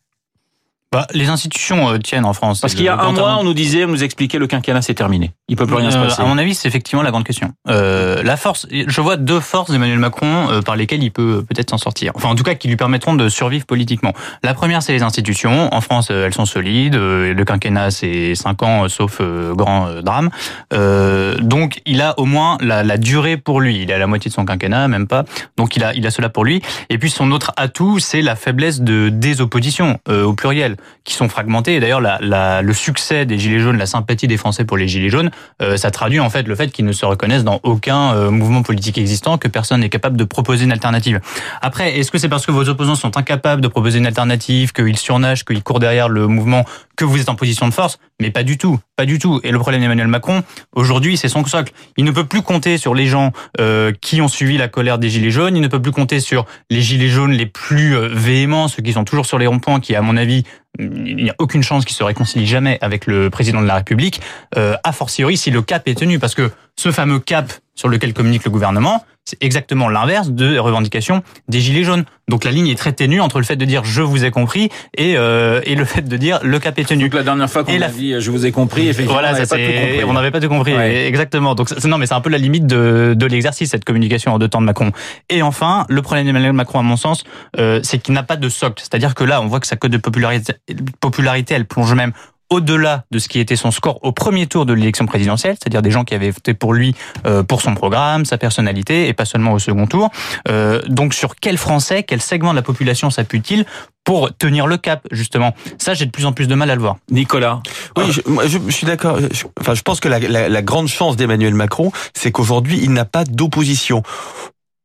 Bah, 0.96 1.08
les 1.14 1.28
institutions 1.28 1.90
euh, 1.90 1.98
tiennent 1.98 2.24
en 2.24 2.32
France. 2.32 2.62
Parce 2.62 2.74
qu'il 2.74 2.86
y 2.86 2.88
a 2.88 2.98
un 2.98 3.12
mois, 3.12 3.38
on 3.38 3.44
nous 3.44 3.54
disait, 3.54 3.84
on 3.84 3.90
nous 3.90 4.06
expliquait 4.06 4.38
le 4.38 4.48
quinquennat 4.48 4.82
c'est 4.82 4.94
terminé. 4.94 5.32
Il 5.48 5.56
peut 5.56 5.68
plus 5.68 5.76
rien 5.76 5.92
se 5.92 5.98
Euh, 5.98 6.06
passer. 6.06 6.22
à 6.22 6.26
mon 6.26 6.40
avis, 6.40 6.56
c'est 6.56 6.68
effectivement 6.68 7.04
la 7.04 7.12
grande 7.12 7.24
question. 7.24 7.52
Euh, 7.70 8.24
la 8.24 8.36
force, 8.36 8.66
je 8.72 9.02
vois 9.02 9.16
deux 9.16 9.40
forces 9.40 9.70
d'Emmanuel 9.70 10.00
Macron 10.00 10.50
euh, 10.50 10.62
par 10.62 10.76
lesquelles 10.76 11.04
il 11.04 11.12
peut 11.12 11.44
peut-être 11.48 11.70
s'en 11.70 11.78
sortir. 11.78 12.12
Enfin, 12.16 12.30
en 12.30 12.36
tout 12.36 12.44
cas, 12.44 12.56
qui 12.56 12.68
lui 12.68 12.78
permettront 12.78 13.14
de 13.14 13.30
survivre 13.30 13.66
politiquement. 13.66 14.14
La 14.44 14.56
première, 14.56 14.82
c'est 14.82 14.94
les 14.94 15.04
institutions. 15.04 15.72
En 15.72 15.82
France, 15.82 16.08
euh, 16.10 16.26
elles 16.26 16.34
sont 16.34 16.46
solides. 16.46 16.96
Euh, 16.96 17.34
Le 17.36 17.46
quinquennat, 17.46 17.92
c'est 17.92 18.34
cinq 18.34 18.64
ans, 18.64 18.86
euh, 18.86 18.88
sauf 18.88 19.18
euh, 19.22 19.54
grand 19.54 19.88
euh, 19.88 20.02
drame. 20.02 20.32
Euh, 20.74 21.38
donc, 21.38 21.80
il 21.86 22.02
a 22.02 22.18
au 22.20 22.26
moins 22.26 22.58
la, 22.62 22.84
la 22.84 22.98
durée 22.98 23.38
pour 23.38 23.62
lui. 23.62 23.82
Il 23.84 23.92
est 23.92 23.94
à 23.94 24.00
la 24.00 24.08
moitié 24.08 24.30
de 24.30 24.34
son 24.34 24.46
quinquennat, 24.46 24.88
même 24.88 25.06
pas. 25.08 25.26
Donc, 25.58 25.76
il 25.76 25.84
a, 25.84 25.94
il 25.94 26.08
a 26.08 26.12
cela 26.12 26.30
pour 26.30 26.44
lui. 26.44 26.62
Et 26.90 26.98
puis, 26.98 27.10
son 27.12 27.32
autre 27.32 27.52
atout, 27.56 28.00
c'est 28.00 28.22
la 28.24 28.36
faiblesse 28.36 28.82
de 28.82 29.10
des 29.10 29.42
oppositions 29.42 30.00
euh, 30.10 30.24
au 30.24 30.34
pluriel, 30.34 30.76
qui 31.04 31.14
sont 31.14 31.30
fragmentées. 31.30 31.76
Et 31.76 31.80
d'ailleurs, 31.80 32.02
la, 32.02 32.18
la, 32.22 32.62
le 32.64 32.74
succès 32.74 33.26
des 33.28 33.38
Gilets 33.38 33.60
jaunes, 33.60 33.78
la 33.78 33.86
sympathie 33.86 34.28
des 34.28 34.38
Français 34.38 34.66
pour 34.66 34.78
les 34.78 34.88
Gilets 34.88 35.10
jaunes, 35.10 35.30
euh, 35.62 35.78
ça 35.78 35.92
traduit 35.92 36.20
en 36.20 36.30
fait 36.30 36.48
le 36.48 36.56
fait 36.56 36.72
qu'ils 36.72 36.86
ne 36.86 36.92
se 36.92 37.06
reconnaissent 37.06 37.44
dans 37.44 37.60
aucun 37.64 38.14
euh, 38.14 38.32
mouvement 38.32 38.64
politique 38.64 38.98
existant, 38.98 39.38
que 39.38 39.48
personne 39.48 39.82
n'est 39.82 39.90
capable 39.90 40.18
de 40.18 40.24
proposer 40.24 40.66
une 40.66 40.72
alternative. 40.72 41.20
Après, 41.62 41.98
est-ce 41.98 42.12
que 42.12 42.18
c'est 42.18 42.30
parce 42.30 42.46
que 42.46 42.52
vos 42.52 42.68
opposants 42.70 42.96
sont 42.96 43.18
incapables 43.18 43.62
de 43.62 43.68
proposer 43.68 44.00
une 44.00 44.08
alternative, 44.08 44.74
qu'ils 44.74 44.98
surnagent, 44.98 45.46
qu'ils 45.46 45.64
courent 45.64 45.80
derrière 45.80 46.10
le 46.10 46.28
mouvement, 46.28 46.66
que 46.96 47.06
vous 47.06 47.20
êtes 47.20 47.30
en 47.30 47.36
position 47.36 47.68
de 47.68 47.74
force? 47.74 48.00
Mais 48.22 48.32
pas 48.32 48.44
du 48.44 48.58
tout, 48.58 48.80
pas 48.96 49.06
du 49.06 49.20
tout. 49.20 49.42
Et 49.44 49.52
le 49.52 49.60
problème 49.60 49.82
d'Emmanuel 49.82 50.08
Macron, 50.08 50.44
aujourd'hui, 50.74 51.18
c'est 51.18 51.28
son 51.28 51.46
socle. 51.46 51.74
Il 51.98 52.06
ne 52.06 52.12
peut 52.12 52.24
plus 52.24 52.42
compter 52.42 52.78
sur 52.78 52.96
les 52.96 53.08
gens 53.08 53.34
euh, 53.60 53.92
qui 54.00 54.22
ont 54.22 54.30
suivi 54.30 54.58
la 54.58 54.68
colère 54.70 55.00
des 55.00 55.10
Gilets 55.10 55.32
jaunes, 55.32 55.58
il 55.58 55.62
ne 55.62 55.68
peut 55.68 55.82
plus 55.82 55.92
compter 55.92 56.20
sur 56.20 56.46
les 56.70 56.82
Gilets 56.82 57.10
jaunes 57.10 57.34
les 57.34 57.46
plus 57.46 57.96
euh, 57.96 58.08
véhéments, 58.12 58.68
ceux 58.68 58.82
qui 58.82 58.94
sont 58.94 59.04
toujours 59.04 59.26
sur 59.26 59.38
les 59.38 59.48
ronds-points, 59.48 59.80
qui, 59.82 59.96
à 59.96 60.02
mon 60.02 60.16
avis, 60.16 60.46
il 60.80 61.16
n'y 61.16 61.30
a 61.30 61.36
aucune 61.40 61.64
chance 61.64 61.86
qu'ils 61.86 61.96
se 61.96 62.04
réconcilient 62.04 62.48
jamais 62.48 62.78
avec 62.82 63.06
le 63.08 63.30
président 63.30 63.62
de 63.62 63.68
la 63.68 63.76
République, 63.76 64.22
euh, 64.58 64.76
a 64.84 64.92
fortiori 64.92 65.38
si 65.38 65.52
le 65.52 65.62
cap 65.62 65.88
est 65.88 65.98
tenu, 65.98 66.20
parce 66.20 66.36
que 66.36 66.52
ce 66.76 66.92
fameux 66.92 67.20
cap 67.20 67.52
sur 67.76 67.90
lequel 67.90 68.14
communique 68.14 68.46
le 68.46 68.52
gouvernement, 68.52 69.04
c'est 69.26 69.42
exactement 69.44 69.90
l'inverse 69.90 70.30
de 70.30 70.58
revendications 70.60 71.24
des 71.50 71.60
gilets 71.60 71.84
jaunes. 71.84 72.06
Donc 72.30 72.44
la 72.44 72.52
ligne 72.52 72.68
est 72.68 72.78
très 72.78 72.94
ténue 72.94 73.20
entre 73.22 73.40
le 73.40 73.44
fait 73.46 73.56
de 73.56 73.66
dire 73.66 73.84
je 73.84 74.02
vous 74.02 74.24
ai 74.24 74.30
compris 74.32 74.70
et 74.98 75.16
euh, 75.18 75.62
et 75.66 75.76
le 75.76 75.84
fait 75.84 76.04
de 76.04 76.16
dire 76.18 76.40
le 76.44 76.60
cap 76.60 76.78
est 76.80 76.84
tenu. 76.88 77.06
Donc 77.06 77.16
la 77.16 77.24
dernière 77.24 77.50
fois 77.50 77.64
qu'on 77.64 77.74
a 77.74 77.78
la- 77.78 77.88
dit 77.90 78.14
je 78.20 78.32
vous 78.32 78.46
ai 78.46 78.52
compris, 78.52 78.84
effectivement, 78.88 79.14
Voilà, 79.14 79.30
on 79.30 79.34
n'avait 79.34 79.48
pas 79.48 79.58
tout 79.58 79.64
compris. 79.64 80.04
on 80.04 80.32
pas 80.32 80.40
tout 80.42 80.50
compris, 80.50 80.76
Ouais. 80.76 81.08
exactement. 81.08 81.56
Donc 81.56 81.70
non, 81.86 81.98
mais 81.98 82.06
c'est 82.06 82.14
un 82.14 82.22
peu 82.22 82.30
la 82.30 82.38
limite 82.38 82.68
de, 82.68 83.14
de 83.18 83.26
l'exercice 83.26 83.72
cette 83.72 83.84
communication 83.86 84.34
en 84.34 84.40
deux 84.40 84.48
temps 84.48 84.62
de 84.62 84.66
Macron. 84.68 84.92
Et 85.30 85.42
enfin, 85.42 85.86
le 85.90 86.02
problème 86.04 86.26
d'Emmanuel 86.28 86.54
Macron, 86.54 86.80
à 86.80 86.84
mon 86.84 86.98
sens, 86.98 87.24
euh, 87.60 87.80
c'est 87.84 87.98
qu'il 87.98 88.14
n'a 88.14 88.24
pas 88.24 88.36
de 88.38 88.48
socle. 88.50 88.82
C'est-à-dire 88.82 89.16
que 89.16 89.24
là, 89.24 89.42
on 89.42 89.48
voit 89.48 89.60
que 89.60 89.68
sa 89.68 89.76
cote 89.76 89.92
de 89.92 89.98
popularité, 89.98 90.54
popularité, 91.02 91.54
elle 91.56 91.66
plonge 91.66 91.94
même 91.94 92.14
au-delà 92.50 93.04
de 93.12 93.20
ce 93.20 93.28
qui 93.28 93.40
était 93.40 93.56
son 93.56 93.72
score 93.72 94.00
au 94.04 94.12
premier 94.12 94.46
tour 94.48 94.66
de 94.66 94.74
l'élection 94.74 95.06
présidentielle, 95.06 95.56
c'est-à-dire 95.60 95.82
des 95.82 95.92
gens 95.92 96.04
qui 96.04 96.14
avaient 96.14 96.30
voté 96.30 96.54
pour 96.54 96.74
lui 96.74 96.96
euh, 97.26 97.44
pour 97.44 97.62
son 97.62 97.74
programme, 97.74 98.24
sa 98.26 98.38
personnalité, 98.38 99.08
et 99.08 99.14
pas 99.14 99.26
seulement 99.26 99.54
au 99.54 99.60
second 99.60 99.88
tour. 99.88 100.10
Euh, 100.48 100.82
donc 100.88 101.14
sur 101.14 101.36
quel 101.36 101.58
Français, 101.58 102.04
quel 102.04 102.22
segment 102.22 102.52
de 102.52 102.56
la 102.56 102.62
population 102.62 103.10
s'appuie-t-il 103.10 103.66
pour 104.04 104.30
tenir 104.38 104.68
le 104.68 104.78
cap, 104.78 105.02
justement? 105.10 105.56
Ça, 105.80 105.96
j'ai 105.96 106.06
de 106.06 106.12
plus 106.12 106.28
en 106.28 106.32
plus 106.32 106.48
de 106.48 106.54
mal 106.54 106.70
à 106.70 106.76
le 106.76 106.82
voir. 106.82 106.98
Nicolas. 107.10 107.62
Oui, 107.98 108.04
je, 108.12 108.22
moi, 108.28 108.46
je, 108.46 108.60
je 108.68 108.72
suis 108.72 108.86
d'accord. 108.86 109.18
Je- 109.20 109.46
Enfin, 109.60 109.74
je 109.74 109.82
pense 109.82 110.00
que 110.00 110.08
la, 110.08 110.20
la- 110.20 110.48
la 110.48 110.62
grande 110.62 110.88
chance 110.88 111.16
d'Emmanuel 111.16 111.56
Macron, 111.56 111.92
c'est 112.14 112.32
qu'aujourd'hui, 112.32 112.80
il 112.84 112.94
n'a 112.94 113.06
pas 113.06 113.24
d'opposition. 113.24 114.04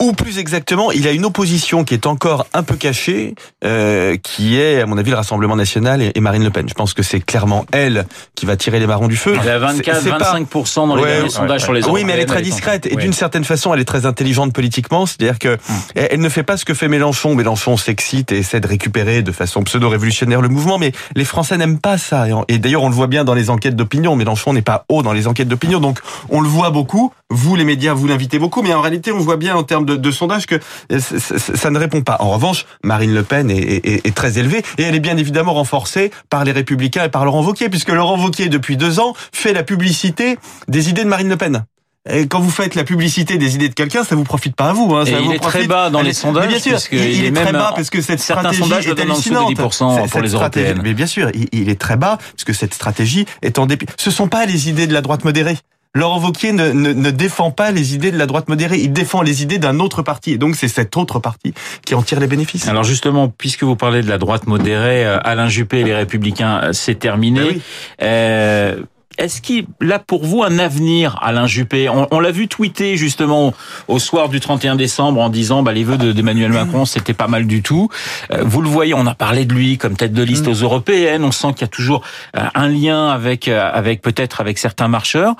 Ou 0.00 0.12
plus 0.12 0.38
exactement, 0.38 0.90
il 0.92 1.06
a 1.06 1.12
une 1.12 1.24
opposition 1.26 1.84
qui 1.84 1.92
est 1.94 2.06
encore 2.06 2.46
un 2.54 2.62
peu 2.62 2.74
cachée, 2.76 3.34
euh, 3.64 4.16
qui 4.16 4.58
est, 4.58 4.80
à 4.80 4.86
mon 4.86 4.96
avis, 4.96 5.10
le 5.10 5.16
Rassemblement 5.16 5.56
national 5.56 6.00
et, 6.02 6.18
Marine 6.20 6.42
Le 6.42 6.50
Pen. 6.50 6.68
Je 6.68 6.74
pense 6.74 6.94
que 6.94 7.02
c'est 7.02 7.20
clairement 7.20 7.66
elle 7.72 8.06
qui 8.34 8.46
va 8.46 8.56
tirer 8.56 8.78
les 8.80 8.86
marrons 8.86 9.08
du 9.08 9.16
feu. 9.16 9.36
Elle 9.40 9.46
est 9.48 9.50
à 9.52 9.58
24, 9.58 9.96
C'est- 9.98 10.04
c'est 10.04 10.10
pas- 10.10 10.18
25% 10.32 10.86
dans 10.86 10.96
les 10.96 11.02
Ouais, 11.02 11.08
derniers 11.08 11.22
ouais, 11.24 11.28
sondages 11.28 11.60
ouais. 11.60 11.64
sur 11.64 11.72
les 11.74 11.86
oui, 11.86 12.04
mais 12.04 12.14
elle 12.14 12.20
est 12.20 12.26
très 12.26 12.40
discrète 12.42 12.86
et 12.86 12.96
d'une 12.96 13.12
certaine 13.12 13.44
façon, 13.44 13.74
elle 13.74 13.80
est 13.80 13.84
très 13.84 14.06
intelligente 14.06 14.52
politiquement. 14.54 15.04
C'est-à-dire 15.06 15.38
que 15.38 15.58
elle 15.94 16.08
elle 16.12 16.20
ne 16.20 16.28
fait 16.28 16.42
pas 16.42 16.56
ce 16.56 16.64
que 16.64 16.74
fait 16.74 16.88
Mélenchon. 16.88 17.34
Mélenchon 17.34 17.76
s'excite 17.76 18.32
et 18.32 18.38
essaie 18.38 18.60
de 18.60 18.66
récupérer 18.66 19.22
de 19.22 19.32
façon 19.32 19.62
pseudo-révolutionnaire 19.62 20.40
le 20.40 20.48
mouvement, 20.48 20.78
mais 20.78 20.92
les 21.14 21.24
Français 21.24 21.56
n'aiment 21.56 21.78
pas 21.78 21.98
ça. 21.98 22.24
Et 22.48 22.58
d'ailleurs, 22.58 22.82
on 22.82 22.88
le 22.88 22.94
voit 22.94 23.06
bien 23.06 23.24
dans 23.24 23.34
les 23.34 23.50
enquêtes 23.50 23.76
d'opinion. 23.76 24.16
Mélenchon 24.16 24.52
n'est 24.52 24.62
pas 24.62 24.84
haut 24.88 25.02
dans 25.02 25.12
les 25.12 25.26
enquêtes 25.26 25.48
d'opinion, 25.48 25.78
donc 25.80 26.00
on 26.30 26.40
le 26.40 26.48
voit 26.48 26.70
beaucoup. 26.70 27.12
Vous, 27.30 27.54
les 27.56 27.64
médias, 27.64 27.92
vous 27.94 28.06
l'invitez 28.08 28.38
beaucoup, 28.38 28.60
mais 28.62 28.74
en 28.74 28.80
réalité, 28.80 29.12
on 29.12 29.18
voit 29.18 29.36
bien 29.36 29.54
en 29.56 29.62
termes 29.62 29.84
de, 29.86 29.96
de 29.96 30.10
sondage 30.10 30.46
que 30.46 30.56
euh, 30.92 30.98
ça 31.00 31.70
ne 31.70 31.78
répond 31.78 32.02
pas. 32.02 32.16
En 32.20 32.30
revanche, 32.30 32.66
Marine 32.82 33.14
Le 33.14 33.22
Pen 33.22 33.50
est, 33.50 33.56
est- 33.56 34.06
est 34.06 34.14
très 34.14 34.38
élevée 34.38 34.62
et 34.78 34.82
elle 34.82 34.94
est 34.94 35.00
bien 35.00 35.16
évidemment 35.16 35.54
renforcée 35.54 36.10
par 36.28 36.44
les 36.44 36.52
Républicains 36.52 37.04
et 37.04 37.08
par 37.08 37.24
Laurent 37.24 37.44
Wauquiez, 37.44 37.68
puisque 37.68 37.90
Laurent 37.90 38.18
Wauquiez, 38.18 38.48
depuis 38.48 38.76
deux 38.76 38.98
ans, 39.00 39.14
fait 39.32 39.52
la 39.52 39.62
publicité 39.62 40.38
des 40.68 40.88
idées 40.90 41.04
de 41.04 41.08
Marine 41.08 41.28
Le 41.28 41.36
Pen. 41.36 41.64
Et 42.10 42.26
quand 42.26 42.40
vous 42.40 42.50
faites 42.50 42.74
la 42.74 42.82
publicité 42.84 43.36
des 43.36 43.54
idées 43.54 43.68
de 43.68 43.74
quelqu'un, 43.74 44.04
ça 44.04 44.16
vous 44.16 44.24
profite 44.24 44.56
pas 44.56 44.70
à 44.70 44.72
vous. 44.72 44.94
Hein, 44.94 45.04
Et 45.04 45.10
ça 45.12 45.20
il 45.20 45.26
vous 45.26 45.32
est 45.32 45.38
très 45.38 45.66
bas 45.66 45.90
dans 45.90 46.00
les 46.00 46.14
sondages, 46.14 46.48
bien 46.48 46.58
sûr, 46.58 46.78
il, 46.92 46.98
il 46.98 47.14
il 47.18 47.24
est 47.24 47.28
est 47.28 47.32
très 47.32 47.52
bas 47.52 47.72
parce 47.76 47.90
que 47.90 48.00
cette 48.00 48.20
certains 48.20 48.52
stratégie 48.54 48.88
est 48.90 48.94
de 48.94 49.02
hallucinante. 49.02 49.52
10% 49.54 50.02
C'est- 50.04 50.10
pour 50.10 50.20
les 50.22 50.30
européennes. 50.30 50.80
Mais 50.82 50.94
bien 50.94 51.06
sûr, 51.06 51.30
il, 51.34 51.46
il 51.52 51.68
est 51.68 51.78
très 51.78 51.96
bas 51.96 52.16
parce 52.32 52.44
que 52.44 52.54
cette 52.54 52.72
stratégie 52.74 53.26
est 53.42 53.58
en 53.58 53.66
dépit. 53.66 53.86
Ce 53.98 54.10
sont 54.10 54.28
pas 54.28 54.46
les 54.46 54.70
idées 54.70 54.86
de 54.86 54.94
la 54.94 55.02
droite 55.02 55.24
modérée. 55.24 55.58
Laurent 55.94 56.20
Wauquiez 56.20 56.52
ne, 56.52 56.70
ne, 56.70 56.92
ne 56.92 57.10
défend 57.10 57.50
pas 57.50 57.72
les 57.72 57.94
idées 57.94 58.12
de 58.12 58.18
la 58.18 58.26
droite 58.26 58.48
modérée, 58.48 58.78
il 58.78 58.92
défend 58.92 59.22
les 59.22 59.42
idées 59.42 59.58
d'un 59.58 59.80
autre 59.80 60.02
parti. 60.02 60.32
Et 60.32 60.38
donc 60.38 60.54
c'est 60.54 60.68
cet 60.68 60.96
autre 60.96 61.18
parti 61.18 61.52
qui 61.84 61.96
en 61.96 62.02
tire 62.02 62.20
les 62.20 62.28
bénéfices. 62.28 62.68
Alors 62.68 62.84
justement, 62.84 63.28
puisque 63.28 63.64
vous 63.64 63.74
parlez 63.74 64.02
de 64.02 64.08
la 64.08 64.18
droite 64.18 64.46
modérée, 64.46 65.04
euh, 65.04 65.18
Alain 65.24 65.48
Juppé 65.48 65.80
et 65.80 65.84
les 65.84 65.94
Républicains, 65.94 66.60
euh, 66.62 66.72
c'est 66.72 66.94
terminé. 66.94 67.40
Ben 67.40 67.48
oui. 67.48 67.62
Euh, 68.02 68.82
Est-ce 69.18 69.42
qu'il 69.42 69.66
a 69.92 69.98
pour 69.98 70.24
vous 70.24 70.44
un 70.44 70.58
avenir, 70.60 71.18
Alain 71.20 71.46
Juppé? 71.46 71.88
On, 71.88 72.06
on 72.12 72.20
l'a 72.20 72.30
vu 72.30 72.46
tweeter 72.46 72.96
justement 72.96 73.52
au 73.88 73.98
soir 73.98 74.28
du 74.28 74.38
31 74.40 74.76
décembre 74.76 75.20
en 75.20 75.28
disant 75.28 75.62
bah, 75.64 75.72
les 75.72 75.82
vœux 75.84 75.98
de- 75.98 76.12
d'Emmanuel 76.12 76.52
Macron, 76.52 76.84
c'était 76.86 77.12
pas 77.12 77.26
mal 77.26 77.46
du 77.46 77.60
tout. 77.60 77.88
Euh, 78.32 78.44
vous 78.46 78.62
le 78.62 78.68
voyez, 78.68 78.94
on 78.94 79.06
a 79.06 79.14
parlé 79.14 79.44
de 79.44 79.52
lui 79.52 79.78
comme 79.78 79.96
tête 79.96 80.12
de 80.12 80.22
liste 80.22 80.46
aux 80.46 80.54
européennes. 80.54 81.24
On 81.24 81.32
sent 81.32 81.48
qu'il 81.54 81.62
y 81.62 81.64
a 81.64 81.68
toujours 81.68 82.02
euh, 82.36 82.42
un 82.54 82.68
lien 82.68 83.08
avec, 83.08 83.48
euh, 83.48 83.68
avec 83.72 84.00
peut-être 84.00 84.40
avec 84.40 84.58
certains 84.58 84.88
marcheurs. 84.88 85.34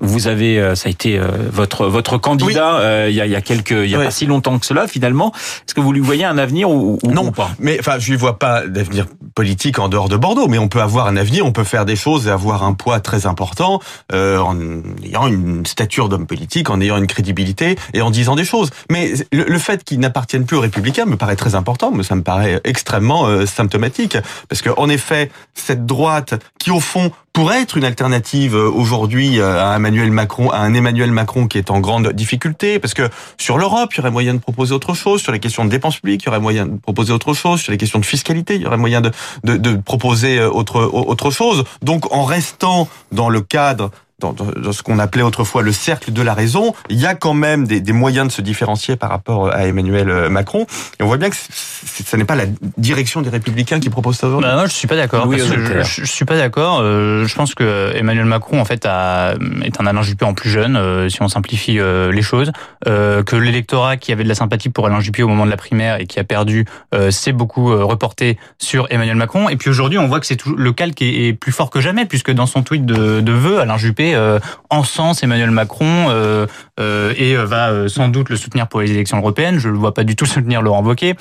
Vous 0.00 0.28
avez, 0.28 0.58
euh, 0.60 0.74
ça 0.76 0.88
a 0.88 0.90
été 0.90 1.20
votre 1.52 1.86
votre 1.86 2.18
candidat 2.18 2.76
euh, 2.76 3.06
il 3.10 3.16
y 3.16 3.20
a 3.20 3.26
il 3.26 3.32
y 3.32 3.36
a 3.36 3.40
quelques, 3.40 3.72
il 3.72 3.90
y 3.90 3.94
a 3.96 3.98
Oui. 3.98 4.04
pas 4.04 4.10
si 4.12 4.26
longtemps 4.26 4.58
que 4.58 4.66
cela 4.66 4.86
finalement. 4.86 5.32
Est-ce 5.34 5.74
que 5.74 5.80
vous 5.80 5.92
lui 5.92 6.00
voyez 6.00 6.24
un 6.24 6.38
avenir 6.38 6.70
ou, 6.70 6.98
ou- 7.02 7.10
Non, 7.12 7.26
ou 7.26 7.30
pas? 7.32 7.50
mais 7.58 7.76
enfin, 7.80 7.98
je 7.98 8.08
lui 8.10 8.16
vois 8.16 8.38
pas 8.38 8.66
d'avenir 8.66 9.06
politique 9.34 9.78
en 9.80 9.88
dehors 9.88 10.08
de 10.08 10.16
Bordeaux, 10.16 10.46
mais 10.48 10.58
on 10.58 10.68
peut 10.68 10.80
avoir 10.80 11.08
un 11.08 11.16
avenir, 11.16 11.44
on 11.44 11.52
peut 11.52 11.64
faire 11.64 11.84
des 11.84 11.96
choses 11.96 12.28
et 12.28 12.30
avoir 12.30 12.62
un 12.62 12.72
poids 12.72 13.00
très 13.00 13.15
important 13.24 13.80
euh, 14.12 14.38
en 14.38 14.56
ayant 15.02 15.26
une 15.26 15.64
stature 15.64 16.10
d'homme 16.10 16.26
politique, 16.26 16.68
en 16.68 16.80
ayant 16.82 16.98
une 16.98 17.06
crédibilité 17.06 17.76
et 17.94 18.02
en 18.02 18.10
disant 18.10 18.36
des 18.36 18.44
choses. 18.44 18.68
Mais 18.90 19.14
le, 19.32 19.58
fait 19.58 19.82
qu'il 19.84 20.00
n'appartienne 20.00 20.44
plus 20.44 20.58
aux 20.58 20.60
Républicains 20.60 21.06
me 21.06 21.16
paraît 21.16 21.36
très 21.36 21.54
important, 21.54 21.90
mais 21.90 22.02
ça 22.02 22.14
me 22.14 22.22
paraît 22.22 22.60
extrêmement 22.64 23.26
euh, 23.26 23.46
symptomatique, 23.46 24.18
parce 24.48 24.60
que 24.60 24.70
en 24.76 24.88
effet, 24.90 25.30
cette 25.54 25.86
droite 25.86 26.34
qui 26.58 26.70
au 26.70 26.80
fond 26.80 27.10
pourrait 27.36 27.60
être 27.60 27.76
une 27.76 27.84
alternative 27.84 28.56
euh, 28.56 28.70
aujourd'hui 28.70 29.40
euh, 29.40 29.62
à 29.62 29.76
Emmanuel 29.76 30.10
Macron, 30.10 30.48
à 30.48 30.60
un 30.60 30.72
Emmanuel 30.72 31.12
Macron 31.12 31.48
qui 31.48 31.58
est 31.58 31.70
en 31.70 31.80
grande 31.80 32.14
difficulté, 32.14 32.78
parce 32.78 32.94
que 32.94 33.10
sur 33.36 33.58
l'Europe, 33.58 33.92
il 33.92 33.98
y 33.98 34.00
aurait 34.00 34.10
moyen 34.10 34.32
de 34.32 34.38
proposer 34.38 34.72
autre 34.72 34.94
chose, 34.94 35.20
sur 35.20 35.32
les 35.32 35.38
questions 35.38 35.66
de 35.66 35.68
dépenses 35.68 35.96
publiques, 36.00 36.22
il 36.22 36.26
y 36.26 36.28
aurait 36.30 36.40
moyen 36.40 36.64
de 36.64 36.78
proposer 36.78 37.12
autre 37.12 37.34
chose, 37.34 37.60
sur 37.60 37.72
les 37.72 37.76
questions 37.76 37.98
de 37.98 38.06
fiscalité, 38.06 38.54
il 38.54 38.62
y 38.62 38.66
aurait 38.66 38.78
moyen 38.78 39.02
de, 39.02 39.10
de, 39.44 39.76
proposer 39.76 40.38
euh, 40.38 40.48
autre, 40.48 40.80
autre 40.80 41.30
chose. 41.30 41.64
Donc 41.82 42.10
en 42.10 42.24
restant 42.24 42.88
dans 43.12 43.28
le 43.28 43.42
cadre 43.42 43.90
dans, 44.20 44.32
dans- 44.32 44.46
dans 44.46 44.72
ce 44.72 44.82
qu'on 44.82 44.98
appelait 44.98 45.22
autrefois 45.22 45.62
le 45.62 45.72
cercle 45.72 46.12
de 46.12 46.22
la 46.22 46.32
raison, 46.34 46.74
il 46.88 46.98
y 46.98 47.06
a 47.06 47.14
quand 47.14 47.34
même 47.34 47.66
des, 47.66 47.80
des 47.80 47.92
moyens 47.92 48.28
de 48.28 48.32
se 48.32 48.40
différencier 48.40 48.96
par 48.96 49.10
rapport 49.10 49.52
à 49.52 49.66
Emmanuel 49.66 50.08
euh, 50.08 50.28
Macron. 50.30 50.66
Et 50.98 51.02
on 51.02 51.06
voit 51.06 51.18
bien 51.18 51.28
que 51.30 51.36
ce 51.36 52.16
n'est 52.16 52.24
pas 52.24 52.34
la 52.34 52.46
direction 52.78 53.20
des 53.20 53.28
Républicains 53.30 53.78
qui 53.80 53.90
propose 53.90 54.16
ça 54.16 54.26
aujourd'hui. 54.28 54.48
Bah, 54.48 54.56
moi, 54.56 54.66
je 54.66 54.72
suis 54.72 54.88
pas 54.88 54.96
d'accord. 54.96 55.26
Auxerre. 55.26 55.46
je, 55.46 55.82
je, 55.82 56.04
je 56.04 56.10
suis 56.10 56.24
pas 56.24 56.36
d'accord. 56.36 56.80
Euh, 56.80 57.26
je 57.26 57.34
pense 57.34 57.54
que 57.54 57.92
Emmanuel 57.94 58.24
Macron, 58.24 58.60
en 58.60 58.64
fait, 58.64 58.86
a, 58.86 59.34
est 59.62 59.80
un 59.80 59.86
Alain 59.86 60.02
Juppé 60.02 60.24
en 60.24 60.32
plus 60.34 60.48
jeune, 60.50 60.76
euh, 60.76 61.08
si 61.10 61.20
on 61.22 61.28
simplifie 61.28 61.78
euh, 61.78 62.10
les 62.10 62.22
choses. 62.22 62.52
Euh, 62.88 63.22
que 63.22 63.36
l'électorat 63.36 63.96
qui 63.98 64.12
avait 64.12 64.24
de 64.24 64.28
la 64.28 64.34
sympathie 64.34 64.68
pour 64.70 64.86
Alain 64.86 65.00
Juppé 65.00 65.22
au 65.22 65.28
moment 65.28 65.44
de 65.44 65.50
la 65.50 65.56
primaire 65.56 66.00
et 66.00 66.06
qui 66.06 66.18
a 66.18 66.24
perdu, 66.24 66.64
euh, 66.94 67.10
s'est 67.10 67.32
beaucoup 67.32 67.70
euh, 67.70 67.84
reporté 67.84 68.38
sur 68.58 68.86
Emmanuel 68.90 69.16
Macron. 69.16 69.48
Et 69.50 69.56
puis 69.56 69.68
aujourd'hui, 69.68 69.98
on 69.98 70.06
voit 70.06 70.20
que 70.20 70.26
c'est 70.26 70.36
tout- 70.36 70.56
le 70.56 70.72
calque 70.72 71.02
est, 71.02 71.26
est 71.28 71.32
plus 71.34 71.52
fort 71.52 71.68
que 71.70 71.80
jamais, 71.82 72.06
puisque 72.06 72.30
dans 72.30 72.46
son 72.46 72.62
tweet 72.62 72.86
de, 72.86 73.20
de 73.20 73.32
vœux, 73.32 73.60
Alain 73.60 73.76
Juppé 73.76 74.05
Juppé 74.06 74.14
euh, 74.14 74.38
encense 74.68 75.22
Emmanuel 75.22 75.50
Macron 75.50 76.06
euh, 76.08 76.46
euh, 76.80 77.14
et 77.16 77.36
va 77.36 77.88
sans 77.88 78.08
doute 78.08 78.28
le 78.28 78.36
soutenir 78.36 78.66
pour 78.66 78.80
les 78.80 78.90
élections 78.90 79.18
européennes. 79.18 79.58
Je 79.58 79.68
ne 79.68 79.76
vois 79.76 79.94
pas 79.94 80.04
du 80.04 80.16
tout 80.16 80.26
soutenir 80.36 80.60
Laurent 80.62 80.82
Wauquiez. 80.82 81.14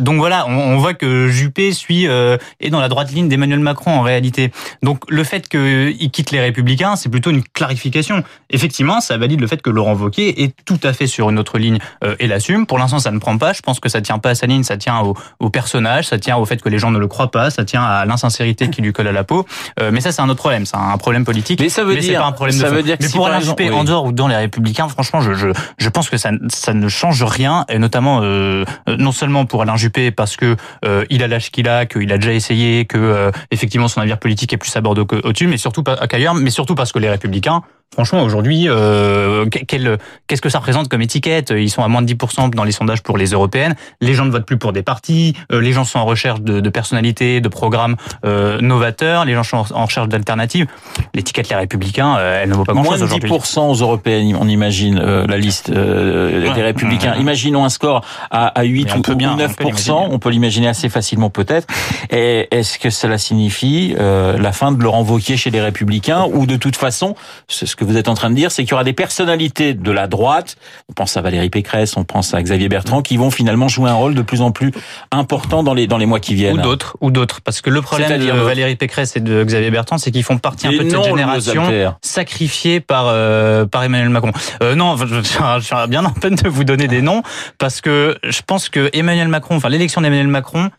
donc 0.00 0.18
voilà, 0.18 0.46
on, 0.48 0.52
on, 0.52 0.78
voit 0.78 0.94
que 0.94 1.28
Juppé 1.28 1.72
suit 1.72 2.06
est 2.06 2.70
dans 2.70 2.80
la 2.80 2.88
droite 2.88 3.12
ligne 3.12 3.28
d'Emmanuel 3.28 3.60
Macron 3.60 3.92
en 3.92 4.02
réalité. 4.02 4.50
Donc 4.82 5.04
le 5.08 5.22
fait 5.24 5.48
qu'il 5.48 6.10
quitte 6.10 6.30
les 6.30 6.40
Républicains, 6.40 6.96
c'est 6.96 7.08
plutôt 7.08 7.30
une 7.30 7.42
clarification. 7.42 8.22
Effectivement, 8.50 9.00
ça 9.00 9.16
valide 9.18 9.40
le 9.40 9.46
fait 9.46 9.60
que 9.60 9.70
Laurent 9.70 9.94
Wauquiez 9.94 10.42
est 10.42 10.54
tout 10.64 10.80
à 10.82 10.92
fait 10.92 11.06
sur 11.06 11.30
une 11.30 11.38
autre 11.38 11.58
ligne 11.58 11.78
et 12.18 12.26
l'assume. 12.26 12.66
Pour 12.66 12.78
l'instant, 12.78 12.98
ça 12.98 13.10
ne 13.10 13.18
prend 13.18 13.36
pas. 13.38 13.52
Je 13.52 13.60
pense 13.60 13.80
que 13.80 13.88
ça 13.88 14.00
tient 14.00 14.18
pas 14.18 14.30
à 14.30 14.34
sa 14.34 14.46
ligne, 14.46 14.62
ça 14.62 14.76
tient 14.76 15.00
au, 15.00 15.14
au 15.40 15.50
personnage, 15.50 16.06
ça 16.08 16.18
tient 16.18 16.36
au 16.36 16.46
fait 16.46 16.60
que 16.60 16.68
les 16.68 16.78
gens 16.78 16.90
ne 16.90 16.98
le 16.98 17.06
croient 17.06 17.30
pas, 17.30 17.50
ça 17.50 17.64
tient 17.64 17.82
à 17.82 18.04
l'insincérité 18.06 18.70
qui 18.70 18.82
lui 18.82 18.92
colle 18.92 19.08
à 19.08 19.12
la 19.12 19.24
peau. 19.24 19.46
mais 19.92 20.00
ça, 20.00 20.12
c'est 20.12 20.22
un 20.22 20.28
autre 20.28 20.40
problème. 20.40 20.66
C'est 20.66 20.76
un 20.76 20.96
problème 20.96 21.24
politique. 21.24 21.60
Mais 21.60 21.68
ça 21.68 21.84
veut 21.84 21.96
dire, 21.96 22.17
pas 22.18 22.26
un 22.26 22.32
problème 22.32 22.56
ça 22.56 22.70
de 22.70 22.74
veut 22.74 22.82
dire 22.82 22.98
que 22.98 23.02
mais 23.02 23.08
si 23.08 23.16
pour 23.16 23.26
exemple- 23.28 23.44
Juppé, 23.62 23.70
oui. 23.70 23.76
en 23.76 23.84
dehors 23.84 24.04
ou 24.04 24.12
dans 24.12 24.28
les 24.28 24.36
Républicains, 24.36 24.88
franchement, 24.88 25.20
je, 25.20 25.32
je, 25.34 25.48
je 25.78 25.88
pense 25.88 26.10
que 26.10 26.16
ça, 26.16 26.30
ça 26.48 26.74
ne 26.74 26.88
change 26.88 27.22
rien, 27.22 27.64
et 27.68 27.78
notamment 27.78 28.20
euh, 28.22 28.64
non 28.86 29.12
seulement 29.12 29.44
pour 29.46 29.62
Alain 29.62 29.76
Juppé 29.76 30.10
parce 30.10 30.36
que 30.36 30.56
euh, 30.84 31.04
il 31.10 31.22
a 31.22 31.28
l'âge 31.28 31.50
qu'il 31.50 31.68
a, 31.68 31.86
qu'il 31.86 32.12
a 32.12 32.18
déjà 32.18 32.32
essayé, 32.32 32.84
que 32.84 32.98
euh, 32.98 33.30
effectivement 33.50 33.88
son 33.88 34.00
avenir 34.00 34.18
politique 34.18 34.52
est 34.52 34.56
plus 34.58 34.74
à 34.76 34.80
Bordeaux 34.80 35.06
qu'au-dessus, 35.06 35.46
mais 35.46 35.56
surtout 35.56 35.82
pas 35.82 35.96
qu'ailleurs, 36.06 36.34
mais 36.34 36.50
surtout 36.50 36.74
parce 36.74 36.92
que 36.92 36.98
les 36.98 37.08
Républicains. 37.10 37.62
Franchement, 37.94 38.22
aujourd'hui, 38.22 38.66
euh, 38.68 39.46
qu'est-ce 39.46 40.40
que 40.42 40.48
ça 40.50 40.58
représente 40.58 40.88
comme 40.88 41.00
étiquette? 41.02 41.52
Ils 41.56 41.70
sont 41.70 41.82
à 41.82 41.88
moins 41.88 42.02
de 42.02 42.06
10% 42.12 42.50
dans 42.54 42.62
les 42.62 42.70
sondages 42.70 43.02
pour 43.02 43.16
les 43.18 43.30
européennes. 43.30 43.74
Les 44.00 44.14
gens 44.14 44.24
ne 44.24 44.30
votent 44.30 44.44
plus 44.46 44.58
pour 44.58 44.72
des 44.72 44.82
partis. 44.82 45.34
euh, 45.52 45.60
les 45.60 45.72
gens 45.72 45.84
sont 45.84 45.98
en 45.98 46.04
recherche 46.04 46.40
de, 46.42 46.60
de 46.60 46.70
personnalités, 46.70 47.40
de 47.40 47.48
programmes 47.48 47.96
euh, 48.24 48.60
novateurs. 48.60 49.24
Les 49.24 49.34
gens 49.34 49.42
sont 49.42 49.64
en 49.74 49.84
recherche 49.86 50.06
d'alternatives. 50.08 50.66
L'étiquette 51.14 51.48
Les 51.48 51.56
Républicains, 51.56 52.16
euh, 52.18 52.40
elle 52.42 52.50
ne 52.50 52.54
vaut 52.54 52.64
pas 52.64 52.72
Moins 52.74 52.82
grand-chose 52.84 53.00
de 53.00 53.04
aujourd'hui. 53.06 53.30
10% 53.30 53.70
aux 53.70 53.74
européennes, 53.82 54.36
on 54.38 54.48
imagine 54.48 55.00
euh, 55.02 55.26
la 55.26 55.38
liste 55.38 55.70
euh, 55.70 56.46
Ouais. 56.48 56.54
des 56.54 56.62
républicains. 56.62 57.14
Ouais. 57.14 57.20
Imaginons 57.20 57.64
un 57.64 57.68
score 57.70 58.04
à, 58.30 58.46
à 58.48 58.62
8 58.62 58.84
Mais 58.84 58.92
on 58.92 59.12
ou, 59.12 59.16
bien- 59.16 59.32
on 59.32 59.36
peut 59.38 59.44
9%, 59.44 59.64
l'imaginer. 59.64 59.94
on 60.10 60.18
peut 60.18 60.30
l'imaginer 60.30 60.68
assez 60.68 60.88
facilement 60.88 61.30
peut-être. 61.30 61.66
Est-ce 62.10 62.78
que 62.78 62.90
cela 62.90 63.18
signifie 63.18 63.94
euh, 63.98 64.36
la 64.38 64.52
fin 64.52 64.72
de 64.72 64.80
Laurent 64.82 65.02
Wauquiez 65.02 65.36
chez 65.36 65.50
les 65.50 65.60
républicains 65.60 66.26
ou 66.32 66.46
de 66.46 66.56
toute 66.56 66.76
façon, 66.76 67.14
c'est 67.48 67.66
ce 67.66 67.74
que 67.78 67.84
vous 67.84 67.96
êtes 67.96 68.08
en 68.08 68.14
train 68.14 68.28
de 68.28 68.34
dire, 68.34 68.50
c'est 68.50 68.64
qu'il 68.64 68.72
y 68.72 68.74
aura 68.74 68.84
des 68.84 68.92
personnalités 68.92 69.72
de 69.72 69.90
la 69.92 70.08
droite, 70.08 70.56
on 70.88 70.92
pense 70.92 71.16
à 71.16 71.22
Valérie 71.22 71.48
Pécresse, 71.48 71.96
on 71.96 72.04
pense 72.04 72.34
à 72.34 72.42
Xavier 72.42 72.68
Bertrand, 72.68 73.02
qui 73.02 73.16
vont 73.16 73.30
finalement 73.30 73.68
jouer 73.68 73.88
un 73.88 73.94
rôle 73.94 74.14
de 74.14 74.22
plus 74.22 74.40
en 74.40 74.50
plus 74.50 74.72
important 75.12 75.62
dans 75.62 75.74
les 75.74 75.86
dans 75.86 75.96
les 75.96 76.06
mois 76.06 76.18
qui 76.18 76.34
viennent. 76.34 76.58
Ou 76.58 76.62
d'autres, 76.62 76.96
ou 77.00 77.10
d'autres. 77.10 77.40
Parce 77.40 77.60
que 77.60 77.70
le 77.70 77.80
problème 77.80 78.18
de 78.20 78.30
Valérie 78.32 78.76
Pécresse 78.76 79.16
et 79.16 79.20
de 79.20 79.44
Xavier 79.44 79.70
Bertrand, 79.70 79.96
c'est 79.98 80.10
qu'ils 80.10 80.24
font 80.24 80.38
partie 80.38 80.66
un 80.66 80.70
peu 80.70 80.84
de 80.84 80.90
cette 80.90 81.04
génération 81.04 81.94
sacrifiée 82.02 82.80
par 82.80 83.04
euh, 83.06 83.64
par 83.64 83.84
Emmanuel 83.84 84.10
Macron. 84.10 84.32
Euh, 84.62 84.74
non, 84.74 84.96
je, 84.96 85.22
suis 85.22 85.74
bien 85.88 86.04
en 86.04 86.10
peine 86.10 86.34
de 86.34 86.48
vous 86.48 86.64
donner 86.64 86.88
des 86.88 87.00
noms 87.00 87.22
parce 87.58 87.80
que 87.80 88.18
je 88.24 88.40
pense 88.44 88.68
que 88.68 88.90
Emmanuel 88.92 89.28
Macron, 89.28 89.56
enfin 89.56 89.68
l'élection 89.68 90.00
d'Emmanuel 90.00 90.26
Macron, 90.26 90.70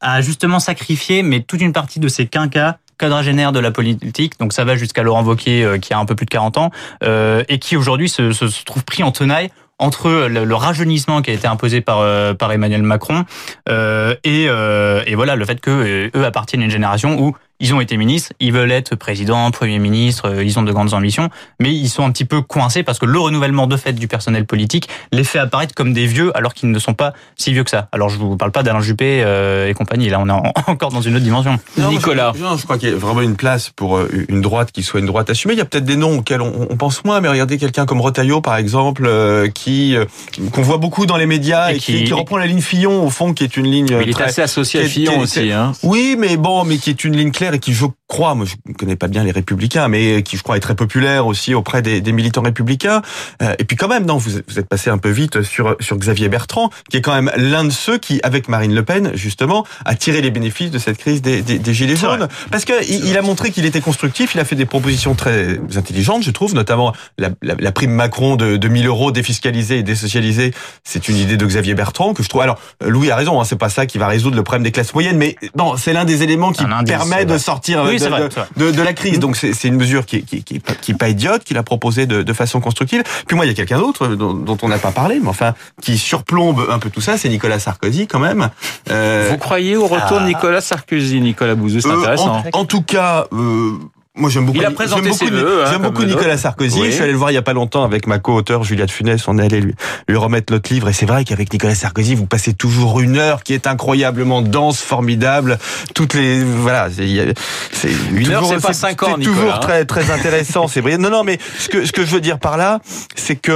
a 0.00 0.20
justement 0.20 0.60
sacrifié, 0.60 1.22
mais 1.22 1.40
toute 1.40 1.60
une 1.60 1.72
partie 1.72 1.98
de 1.98 2.08
ses 2.08 2.26
quinquas 2.26 2.76
quadragénaires 2.98 3.52
de 3.52 3.60
la 3.60 3.70
politique, 3.70 4.38
donc 4.38 4.52
ça 4.52 4.64
va 4.64 4.76
jusqu'à 4.76 5.02
Laurent 5.02 5.22
Wauquiez 5.22 5.64
euh, 5.64 5.78
qui 5.78 5.92
a 5.94 5.98
un 5.98 6.04
peu 6.04 6.14
plus 6.14 6.26
de 6.26 6.30
40 6.30 6.58
ans, 6.58 6.70
euh, 7.02 7.42
et 7.48 7.58
qui 7.58 7.76
aujourd'hui 7.76 8.08
se, 8.08 8.32
se, 8.32 8.48
se 8.48 8.64
trouve 8.64 8.84
pris 8.84 9.02
en 9.02 9.12
tenaille 9.12 9.50
entre 9.78 10.28
le, 10.28 10.44
le 10.44 10.54
rajeunissement 10.54 11.22
qui 11.22 11.30
a 11.30 11.34
été 11.34 11.46
imposé 11.46 11.80
par 11.80 11.98
euh, 12.00 12.34
par 12.34 12.52
Emmanuel 12.52 12.82
Macron 12.82 13.24
euh, 13.68 14.14
et, 14.24 14.46
euh, 14.48 15.02
et 15.06 15.14
voilà 15.14 15.36
le 15.36 15.44
fait 15.44 15.60
que 15.60 15.70
euh, 15.70 16.10
eux 16.16 16.24
appartiennent 16.24 16.62
à 16.62 16.66
une 16.66 16.70
génération 16.70 17.18
où 17.20 17.36
ils 17.60 17.72
ont 17.72 17.80
été 17.80 17.96
ministres, 17.96 18.32
ils 18.40 18.52
veulent 18.52 18.72
être 18.72 18.96
président, 18.96 19.50
premier 19.50 19.78
ministre, 19.78 20.28
euh, 20.28 20.44
ils 20.44 20.58
ont 20.58 20.62
de 20.62 20.72
grandes 20.72 20.92
ambitions, 20.92 21.30
mais 21.60 21.72
ils 21.72 21.88
sont 21.88 22.04
un 22.04 22.10
petit 22.10 22.24
peu 22.24 22.42
coincés 22.42 22.82
parce 22.82 22.98
que 22.98 23.06
le 23.06 23.18
renouvellement 23.18 23.66
de 23.66 23.76
fait 23.76 23.92
du 23.92 24.08
personnel 24.08 24.44
politique 24.44 24.88
les 25.12 25.24
fait 25.24 25.38
apparaître 25.38 25.74
comme 25.74 25.92
des 25.92 26.06
vieux 26.06 26.36
alors 26.36 26.52
qu'ils 26.52 26.70
ne 26.70 26.78
sont 26.78 26.94
pas 26.94 27.12
si 27.36 27.52
vieux 27.52 27.62
que 27.64 27.70
ça. 27.70 27.88
Alors 27.92 28.08
je 28.08 28.18
vous 28.18 28.36
parle 28.36 28.50
pas 28.50 28.62
d'Alain 28.62 28.80
Juppé 28.80 29.22
euh, 29.24 29.68
et 29.68 29.74
compagnie, 29.74 30.08
là 30.08 30.18
on 30.20 30.28
est 30.28 30.32
en- 30.32 30.52
encore 30.66 30.90
dans 30.90 31.00
une 31.00 31.14
autre 31.14 31.24
dimension. 31.24 31.58
Non, 31.78 31.90
Nicolas. 31.90 32.32
Je, 32.36 32.42
non, 32.42 32.56
je 32.56 32.64
crois 32.64 32.76
qu'il 32.76 32.88
y 32.90 32.92
a 32.92 32.96
vraiment 32.96 33.20
une 33.22 33.36
place 33.36 33.70
pour 33.70 33.98
euh, 33.98 34.10
une 34.28 34.40
droite 34.40 34.72
qui 34.72 34.82
soit 34.82 35.00
une 35.00 35.06
droite 35.06 35.30
assumée. 35.30 35.54
Il 35.54 35.58
y 35.58 35.62
a 35.62 35.64
peut-être 35.64 35.84
des 35.84 35.96
noms 35.96 36.18
auxquels 36.18 36.40
on, 36.42 36.66
on 36.70 36.76
pense 36.76 37.04
moins, 37.04 37.20
mais 37.20 37.28
regardez 37.28 37.56
quelqu'un 37.58 37.86
comme 37.86 38.00
Retailleau, 38.00 38.40
par 38.40 38.56
exemple, 38.56 39.04
euh, 39.06 39.48
qui 39.48 39.96
euh, 39.96 40.04
qu'on 40.52 40.62
voit 40.62 40.78
beaucoup 40.78 41.06
dans 41.06 41.16
les 41.16 41.26
médias 41.26 41.70
Et 41.70 41.76
et, 41.76 41.78
qui, 41.78 41.92
qui- 41.98 42.04
qui 42.04 42.12
reprend 42.12 42.36
la 42.36 42.46
ligne 42.46 42.60
Fillon, 42.60 43.04
au 43.06 43.10
fond, 43.10 43.32
qui 43.32 43.44
est 43.44 43.56
une 43.56 43.66
ligne. 43.70 43.86
Mais 43.96 44.02
il 44.04 44.10
est 44.10 44.12
très- 44.12 44.24
assez 44.24 44.42
associé 44.42 44.80
à 44.80 44.84
Fillon 44.84 45.12
est- 45.12 45.18
aussi. 45.22 45.52
Hein. 45.52 45.72
Oui, 45.84 46.16
mais 46.18 46.36
bon, 46.36 46.64
mais 46.64 46.78
qui 46.78 46.90
est 46.90 47.04
une 47.04 47.16
ligne 47.16 47.30
claire 47.30 47.43
et 47.52 47.58
qui, 47.58 47.74
je 47.74 47.86
crois, 48.08 48.34
moi 48.34 48.46
je 48.46 48.54
ne 48.66 48.74
connais 48.74 48.96
pas 48.96 49.08
bien 49.08 49.24
les 49.24 49.32
républicains, 49.32 49.88
mais 49.88 50.22
qui, 50.22 50.36
je 50.36 50.42
crois, 50.42 50.56
est 50.56 50.60
très 50.60 50.74
populaire 50.74 51.26
aussi 51.26 51.54
auprès 51.54 51.82
des, 51.82 52.00
des 52.00 52.12
militants 52.12 52.42
républicains. 52.42 53.02
Euh, 53.42 53.54
et 53.58 53.64
puis 53.64 53.76
quand 53.76 53.88
même, 53.88 54.06
non, 54.06 54.16
vous, 54.16 54.30
vous 54.48 54.58
êtes 54.58 54.68
passé 54.68 54.88
un 54.88 54.98
peu 54.98 55.10
vite 55.10 55.42
sur, 55.42 55.76
sur 55.80 55.98
Xavier 55.98 56.28
Bertrand, 56.28 56.70
qui 56.88 56.96
est 56.96 57.00
quand 57.02 57.14
même 57.14 57.30
l'un 57.36 57.64
de 57.64 57.70
ceux 57.70 57.98
qui, 57.98 58.20
avec 58.22 58.48
Marine 58.48 58.74
Le 58.74 58.84
Pen, 58.84 59.10
justement, 59.14 59.66
a 59.84 59.94
tiré 59.96 60.20
les 60.20 60.30
bénéfices 60.30 60.70
de 60.70 60.78
cette 60.78 60.98
crise 60.98 61.20
des, 61.20 61.42
des, 61.42 61.58
des 61.58 61.74
gilets 61.74 61.96
jaunes. 61.96 62.28
Parce 62.50 62.64
que 62.64 62.72
il, 62.88 63.04
il 63.06 63.18
a 63.18 63.22
montré 63.22 63.50
qu'il 63.50 63.66
était 63.66 63.80
constructif, 63.80 64.34
il 64.34 64.40
a 64.40 64.44
fait 64.44 64.56
des 64.56 64.66
propositions 64.66 65.14
très 65.14 65.58
intelligentes, 65.76 66.22
je 66.22 66.30
trouve, 66.30 66.54
notamment 66.54 66.94
la, 67.18 67.30
la, 67.42 67.54
la 67.58 67.72
prime 67.72 67.90
Macron 67.90 68.36
de, 68.36 68.56
de 68.56 68.68
1000 68.68 68.86
euros 68.86 69.10
défiscalisée 69.10 69.78
et 69.78 69.82
désocialisée. 69.82 70.52
C'est 70.84 71.08
une 71.08 71.16
idée 71.16 71.36
de 71.36 71.46
Xavier 71.46 71.74
Bertrand 71.74 72.14
que 72.14 72.22
je 72.22 72.28
trouve. 72.28 72.42
Alors, 72.42 72.58
Louis 72.80 73.10
a 73.10 73.16
raison, 73.16 73.40
hein, 73.40 73.44
c'est 73.44 73.58
pas 73.58 73.68
ça 73.68 73.86
qui 73.86 73.98
va 73.98 74.06
résoudre 74.06 74.36
le 74.36 74.42
problème 74.42 74.62
des 74.62 74.72
classes 74.72 74.94
moyennes, 74.94 75.16
mais 75.16 75.36
bon, 75.54 75.76
c'est 75.76 75.92
l'un 75.92 76.04
des 76.04 76.22
éléments 76.22 76.52
qui 76.52 76.64
indice, 76.64 76.88
permet 76.88 77.24
c'est 77.24 77.26
de 77.34 77.42
sortir 77.42 77.80
euh, 77.80 77.88
Oui, 77.88 77.98
de, 77.98 78.06
vrai, 78.06 78.28
de- 78.56 78.82
la 78.82 78.92
crise. 78.92 79.18
Donc 79.18 79.36
c'est 79.36 79.52
une 79.64 79.76
mesure 79.76 80.06
qui 80.06 80.22
qui, 80.24 80.42
qui 80.42 80.60
qui 80.80 80.90
est 80.92 80.94
pas 80.98 81.08
idiote, 81.08 81.44
qu'il 81.44 81.56
a 81.58 81.62
proposée 81.62 82.06
de, 82.06 82.22
de 82.22 82.32
façon 82.32 82.60
constructive. 82.60 83.02
Puis 83.26 83.36
moi, 83.36 83.44
il 83.46 83.48
y 83.48 83.52
a 83.52 83.54
quelqu'un 83.54 83.78
d'autre 83.78 84.08
dont, 84.08 84.34
dont 84.34 84.58
on 84.62 84.68
n'a 84.68 84.78
pas 84.78 84.92
parlé, 84.92 85.18
mais 85.22 85.28
enfin 85.28 85.54
qui 85.82 85.98
surplombe 85.98 86.66
un 86.70 86.78
peu 86.78 86.90
tout 86.90 87.00
ça, 87.00 87.16
c'est 87.18 87.28
Nicolas 87.28 87.58
Sarkozy 87.58 88.06
quand 88.06 88.18
même. 88.20 88.50
Euh, 88.90 89.28
Vous 89.30 89.38
croyez 89.38 89.76
au 89.76 89.86
retour 89.86 90.18
de 90.18 90.24
Ah. 90.24 90.26
Nicolas 90.26 90.60
Sarkozy, 90.60 91.20
Nicolas 91.20 91.54
Bouzou 91.54 91.80
C'est 91.80 91.88
euh, 91.88 91.98
intéressant. 91.98 92.42
en, 92.52 92.60
en 92.60 92.64
tout 92.64 92.82
cas, 92.82 93.26
euh, 93.32 93.72
moi 94.16 94.30
j'aime 94.30 94.46
beaucoup. 94.46 94.58
Il 94.58 94.64
a 94.64 94.68
j'aime 94.68 94.74
présenté 94.74 95.02
beaucoup, 95.08 95.14
ses 95.24 95.30
vœux, 95.30 95.64
hein, 95.66 95.78
beaucoup. 95.78 96.04
Nicolas 96.04 96.38
Sarkozy. 96.38 96.80
Oui. 96.80 96.86
Je 96.86 96.92
suis 96.92 97.02
allé 97.02 97.12
le 97.12 97.18
voir 97.18 97.30
il 97.30 97.34
y 97.34 97.38
a 97.38 97.42
pas 97.42 97.52
longtemps 97.52 97.82
avec 97.84 98.06
ma 98.06 98.18
co-auteure 98.18 98.62
Juliette 98.62 98.90
Funès. 98.90 99.26
On 99.26 99.38
est 99.38 99.44
allé 99.44 99.60
lui, 99.60 99.74
lui 100.08 100.16
remettre 100.16 100.52
notre 100.52 100.72
livre 100.72 100.88
et 100.88 100.92
c'est 100.92 101.06
vrai 101.06 101.24
qu'avec 101.24 101.52
Nicolas 101.52 101.74
Sarkozy, 101.74 102.14
vous 102.14 102.26
passez 102.26 102.54
toujours 102.54 103.00
une 103.00 103.16
heure 103.18 103.42
qui 103.42 103.54
est 103.54 103.66
incroyablement 103.66 104.40
dense, 104.42 104.80
formidable. 104.80 105.58
Toutes 105.94 106.14
les 106.14 106.42
voilà, 106.44 106.88
c'est 106.90 107.02
il 107.04 107.12
y 107.12 107.20
a- 107.20 107.24
c'est 107.72 107.90
Une 108.12 108.30
heure, 108.30 108.44
c'est 108.46 108.62
pas 108.62 108.72
cinq 108.72 109.02
ans, 109.02 109.08
C'est 109.12 109.18
Nicolas, 109.18 109.36
toujours 109.36 109.54
hein. 109.54 109.58
très 109.60 109.84
très 109.84 110.10
intéressant. 110.10 110.68
c'est 110.68 110.80
brillant. 110.80 110.98
Non 110.98 111.10
non, 111.10 111.24
mais 111.24 111.38
ce 111.58 111.68
que 111.68 111.84
ce 111.84 111.92
que 111.92 112.04
je 112.04 112.12
veux 112.14 112.20
dire 112.20 112.38
par 112.38 112.56
là, 112.56 112.78
c'est 113.16 113.36
que 113.36 113.50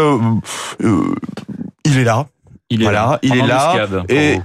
euh, 0.82 1.14
il 1.84 1.98
est 1.98 2.04
là. 2.04 2.26
Il 2.70 2.80
est 2.82 2.84
voilà, 2.84 2.98
là, 3.00 3.18
il 3.22 3.36
est 3.36 3.46
là, 3.46 3.86
et. 4.08 4.38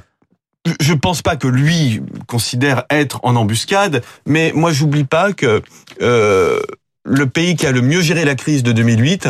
Je 0.79 0.93
pense 0.93 1.21
pas 1.21 1.35
que 1.35 1.47
lui 1.47 2.01
considère 2.27 2.83
être 2.89 3.19
en 3.23 3.35
embuscade, 3.35 4.03
mais 4.25 4.51
moi 4.55 4.71
j'oublie 4.71 5.03
pas 5.03 5.33
que 5.33 5.61
euh, 6.01 6.59
le 7.05 7.25
pays 7.27 7.55
qui 7.55 7.65
a 7.67 7.71
le 7.71 7.81
mieux 7.81 8.01
géré 8.01 8.23
la 8.25 8.35
crise 8.35 8.63
de 8.63 8.71
2008, 8.71 9.27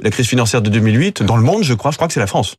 la 0.00 0.10
crise 0.10 0.26
financière 0.28 0.62
de 0.62 0.70
2008, 0.70 1.22
dans 1.24 1.36
le 1.36 1.42
monde, 1.42 1.64
je 1.64 1.74
crois, 1.74 1.90
je 1.90 1.96
crois 1.96 2.06
que 2.06 2.14
c'est 2.14 2.20
la 2.20 2.26
France. 2.28 2.56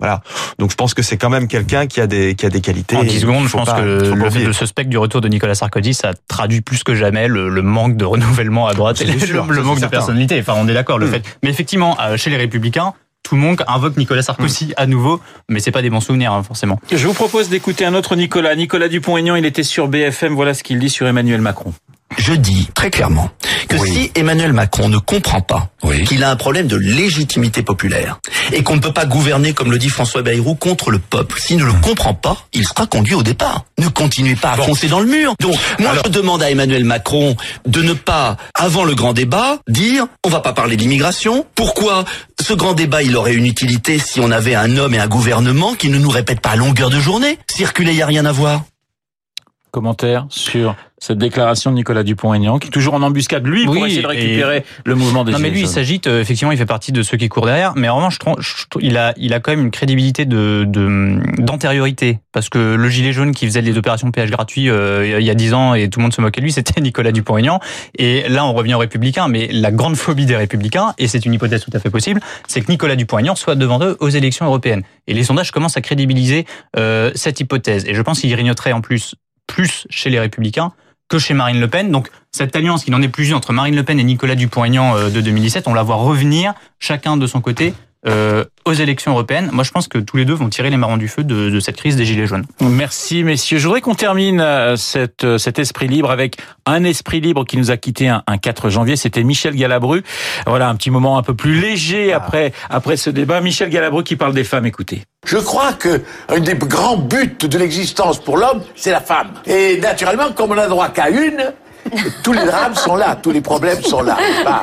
Voilà. 0.00 0.22
Donc 0.58 0.70
je 0.70 0.76
pense 0.76 0.94
que 0.94 1.02
c'est 1.02 1.18
quand 1.18 1.28
même 1.28 1.46
quelqu'un 1.46 1.86
qui 1.86 2.00
a 2.00 2.06
des 2.06 2.34
qui 2.34 2.46
a 2.46 2.48
des 2.48 2.62
qualités. 2.62 2.96
En 2.96 3.04
10 3.04 3.20
secondes, 3.20 3.46
je 3.46 3.52
pense 3.52 3.66
pas- 3.66 3.80
que 3.82 4.12
le 4.14 4.30
fait 4.30 4.44
de 4.44 4.52
ce 4.52 4.64
spectre 4.64 4.88
du 4.88 4.96
retour 4.96 5.20
de 5.20 5.28
Nicolas 5.28 5.54
Sarkozy, 5.54 5.92
ça 5.92 6.12
traduit 6.26 6.62
plus 6.62 6.82
que 6.82 6.94
jamais 6.94 7.28
le, 7.28 7.50
le 7.50 7.60
manque 7.62 7.96
de 7.98 8.06
renouvellement 8.06 8.66
à 8.66 8.72
droite 8.72 9.00
et 9.02 9.04
le, 9.12 9.18
sûr, 9.18 9.44
le 9.44 9.56
ça, 9.56 9.62
manque 9.62 9.74
de 9.76 9.80
certain. 9.80 9.98
personnalité. 9.98 10.40
Enfin, 10.40 10.54
on 10.56 10.66
est 10.68 10.72
d'accord. 10.74 10.98
Le 10.98 11.06
Mm. 11.06 11.10
fait. 11.10 11.36
Mais 11.42 11.50
effectivement, 11.50 11.98
euh, 12.00 12.16
chez 12.16 12.30
les 12.30 12.38
Républicains, 12.38 12.94
tout 13.30 13.36
le 13.36 13.42
monde 13.42 13.62
invoque 13.68 13.96
Nicolas 13.96 14.22
Sarkozy 14.22 14.74
à 14.76 14.88
nouveau, 14.88 15.20
mais 15.48 15.60
c'est 15.60 15.70
pas 15.70 15.82
des 15.82 15.90
bons 15.90 16.00
souvenirs 16.00 16.32
hein, 16.32 16.42
forcément. 16.42 16.80
Je 16.90 17.06
vous 17.06 17.14
propose 17.14 17.48
d'écouter 17.48 17.84
un 17.84 17.94
autre 17.94 18.16
Nicolas. 18.16 18.56
Nicolas 18.56 18.88
Dupont-Aignan, 18.88 19.36
il 19.36 19.46
était 19.46 19.62
sur 19.62 19.86
BFM. 19.86 20.34
Voilà 20.34 20.52
ce 20.52 20.64
qu'il 20.64 20.80
dit 20.80 20.90
sur 20.90 21.06
Emmanuel 21.06 21.40
Macron. 21.40 21.72
Je 22.18 22.32
dis 22.34 22.68
très 22.74 22.90
clairement 22.90 23.30
que 23.68 23.78
si 23.78 24.10
Emmanuel 24.14 24.52
Macron 24.52 24.88
ne 24.88 24.98
comprend 24.98 25.40
pas 25.40 25.70
qu'il 26.06 26.22
a 26.24 26.30
un 26.30 26.36
problème 26.36 26.66
de 26.66 26.76
légitimité 26.76 27.62
populaire 27.62 28.18
et 28.52 28.62
qu'on 28.62 28.74
ne 28.74 28.80
peut 28.80 28.92
pas 28.92 29.06
gouverner, 29.06 29.52
comme 29.52 29.70
le 29.70 29.78
dit 29.78 29.88
François 29.88 30.22
Bayrou, 30.22 30.54
contre 30.54 30.90
le 30.90 30.98
peuple, 30.98 31.40
s'il 31.40 31.58
ne 31.58 31.64
le 31.64 31.72
comprend 31.72 32.14
pas, 32.14 32.36
il 32.52 32.66
sera 32.66 32.86
conduit 32.86 33.14
au 33.14 33.22
départ. 33.22 33.64
Ne 33.78 33.88
continuez 33.88 34.34
pas 34.34 34.52
à 34.52 34.56
foncer 34.56 34.88
dans 34.88 35.00
le 35.00 35.06
mur. 35.06 35.34
Donc, 35.40 35.56
moi, 35.78 35.92
je 36.04 36.10
demande 36.10 36.42
à 36.42 36.50
Emmanuel 36.50 36.84
Macron 36.84 37.36
de 37.66 37.82
ne 37.82 37.92
pas, 37.92 38.36
avant 38.54 38.84
le 38.84 38.94
grand 38.94 39.12
débat, 39.12 39.58
dire 39.68 40.06
on 40.24 40.28
va 40.28 40.40
pas 40.40 40.52
parler 40.52 40.76
d'immigration. 40.76 41.46
Pourquoi 41.54 42.04
ce 42.40 42.52
grand 42.54 42.74
débat, 42.74 43.02
il 43.02 43.16
aurait 43.16 43.34
une 43.34 43.46
utilité 43.46 43.98
si 43.98 44.20
on 44.20 44.30
avait 44.30 44.54
un 44.54 44.76
homme 44.76 44.94
et 44.94 44.98
un 44.98 45.08
gouvernement 45.08 45.74
qui 45.74 45.88
ne 45.88 45.98
nous 45.98 46.10
répètent 46.10 46.40
pas 46.40 46.50
à 46.50 46.56
longueur 46.56 46.90
de 46.90 47.00
journée? 47.00 47.38
Circuler, 47.50 47.92
il 47.92 47.98
y 47.98 48.02
a 48.02 48.06
rien 48.06 48.24
à 48.26 48.32
voir. 48.32 48.62
Commentaire 49.70 50.26
sur 50.28 50.74
cette 51.02 51.16
déclaration 51.16 51.70
de 51.70 51.76
Nicolas 51.76 52.02
Dupont-Aignan, 52.02 52.58
qui 52.58 52.68
est 52.68 52.70
toujours 52.70 52.92
en 52.92 53.00
embuscade, 53.00 53.46
lui, 53.46 53.64
pour 53.64 53.74
essayer 53.86 54.02
de 54.02 54.04
et- 54.04 54.06
récupérer 54.08 54.64
le 54.84 54.94
mouvement 54.94 55.24
des 55.24 55.32
Non 55.32 55.38
mais 55.38 55.48
lui 55.48 55.60
il 55.62 55.66
s'agite 55.68 56.06
euh, 56.08 56.20
effectivement 56.20 56.52
il 56.52 56.58
fait 56.58 56.66
partie 56.66 56.92
de 56.92 57.02
ceux 57.02 57.16
qui 57.16 57.30
courent 57.30 57.46
derrière 57.46 57.72
mais 57.74 57.88
en 57.88 57.96
revanche 57.96 58.18
je 58.38 58.50
je 58.50 58.64
il 58.80 58.98
a 58.98 59.14
il 59.16 59.32
a 59.32 59.40
quand 59.40 59.50
même 59.52 59.60
une 59.60 59.70
crédibilité 59.70 60.26
de 60.26 60.64
de- 60.68 61.18
d'antériorité 61.40 62.18
parce 62.32 62.50
que 62.50 62.74
le 62.74 62.88
gilet 62.90 63.12
jaune 63.14 63.32
qui 63.34 63.46
faisait 63.46 63.62
les 63.62 63.78
opérations 63.78 64.10
péage 64.10 64.30
gratuit 64.30 64.68
euh, 64.68 65.18
il 65.18 65.24
y 65.24 65.30
a 65.30 65.34
10 65.34 65.54
ans 65.54 65.72
et 65.74 65.88
tout 65.88 66.00
le 66.00 66.02
monde 66.02 66.12
se 66.12 66.20
moquait 66.20 66.40
de 66.42 66.44
lui 66.44 66.52
c'était 66.52 66.80
Nicolas 66.82 67.12
Dupont-Aignan 67.12 67.60
et 67.96 68.28
là 68.28 68.44
on 68.44 68.52
revient 68.52 68.74
aux 68.74 68.78
républicains 68.78 69.28
mais 69.28 69.48
la 69.50 69.70
grande 69.72 69.96
phobie 69.96 70.26
des 70.26 70.36
républicains 70.36 70.92
et 70.98 71.08
c'est 71.08 71.24
une 71.24 71.32
hypothèse 71.32 71.64
tout 71.64 71.70
à 71.72 71.78
fait 71.78 71.90
possible 71.90 72.20
c'est 72.46 72.60
que 72.60 72.70
Nicolas 72.70 72.96
Dupont-Aignan 72.96 73.34
soit 73.36 73.54
devant 73.54 73.80
eux 73.82 73.96
aux 74.00 74.08
élections 74.10 74.44
européennes. 74.44 74.82
Et 75.06 75.14
les 75.14 75.24
sondages 75.24 75.50
commencent 75.50 75.76
à 75.76 75.80
crédibiliser 75.80 76.44
euh, 76.76 77.10
cette 77.14 77.40
hypothèse 77.40 77.86
et 77.86 77.94
je 77.94 78.02
pense 78.02 78.20
qu'il 78.20 78.30
grignoterait 78.30 78.72
en 78.72 78.80
plus 78.82 79.14
plus 79.50 79.86
chez 79.90 80.10
les 80.10 80.20
républicains 80.20 80.72
que 81.08 81.18
chez 81.18 81.34
Marine 81.34 81.60
Le 81.60 81.68
Pen. 81.68 81.90
Donc 81.90 82.08
cette 82.30 82.54
alliance 82.54 82.84
qui 82.84 82.90
n'en 82.90 83.02
est 83.02 83.08
plus 83.08 83.28
une 83.28 83.34
entre 83.34 83.52
Marine 83.52 83.74
Le 83.74 83.82
Pen 83.82 83.98
et 83.98 84.04
Nicolas 84.04 84.36
Dupont-Aignan 84.36 84.96
euh, 84.96 85.10
de 85.10 85.20
2017, 85.20 85.66
on 85.66 85.74
la 85.74 85.82
voit 85.82 85.96
revenir 85.96 86.54
chacun 86.78 87.16
de 87.16 87.26
son 87.26 87.40
côté 87.40 87.74
euh, 88.06 88.44
aux 88.64 88.72
élections 88.72 89.12
européennes. 89.12 89.50
Moi, 89.52 89.62
je 89.62 89.70
pense 89.70 89.86
que 89.86 89.98
tous 89.98 90.16
les 90.16 90.24
deux 90.24 90.32
vont 90.34 90.48
tirer 90.48 90.70
les 90.70 90.76
marrons 90.76 90.96
du 90.96 91.08
feu 91.08 91.22
de, 91.22 91.50
de 91.50 91.60
cette 91.60 91.76
crise 91.76 91.96
des 91.96 92.04
gilets 92.04 92.26
jaunes. 92.26 92.44
Merci 92.60 93.24
messieurs. 93.24 93.58
Je 93.58 93.66
voudrais 93.66 93.80
qu'on 93.80 93.94
termine 93.94 94.40
euh, 94.40 94.76
cette, 94.76 95.24
euh, 95.24 95.38
cet 95.38 95.58
esprit 95.58 95.86
libre 95.86 96.10
avec 96.10 96.36
un 96.64 96.84
esprit 96.84 97.20
libre 97.20 97.44
qui 97.44 97.58
nous 97.58 97.70
a 97.70 97.76
quitté 97.76 98.08
un, 98.08 98.22
un 98.26 98.38
4 98.38 98.70
janvier. 98.70 98.96
C'était 98.96 99.22
Michel 99.22 99.54
Galabru. 99.54 100.02
Voilà 100.46 100.68
un 100.68 100.76
petit 100.76 100.90
moment 100.90 101.18
un 101.18 101.22
peu 101.22 101.34
plus 101.34 101.60
léger 101.60 102.12
après 102.12 102.52
après 102.70 102.96
ce 102.96 103.10
débat. 103.10 103.40
Michel 103.40 103.68
Galabru 103.68 104.02
qui 104.02 104.16
parle 104.16 104.32
des 104.32 104.44
femmes. 104.44 104.66
Écoutez. 104.66 105.02
Je 105.26 105.36
crois 105.36 105.74
que 105.74 106.02
un 106.28 106.40
des 106.40 106.54
grands 106.54 106.96
buts 106.96 107.36
de 107.40 107.58
l'existence 107.58 108.18
pour 108.18 108.38
l'homme, 108.38 108.62
c'est 108.74 108.90
la 108.92 109.00
femme. 109.00 109.32
Et 109.46 109.78
naturellement, 109.78 110.32
comme 110.32 110.52
on 110.52 110.54
n'a 110.54 110.68
droit 110.68 110.88
qu'à 110.88 111.10
une, 111.10 111.52
tous 112.22 112.32
les 112.32 112.44
drames 112.44 112.74
sont 112.74 112.96
là, 112.96 113.16
tous 113.20 113.30
les 113.30 113.40
problèmes 113.40 113.82
sont 113.82 114.02
là. 114.02 114.16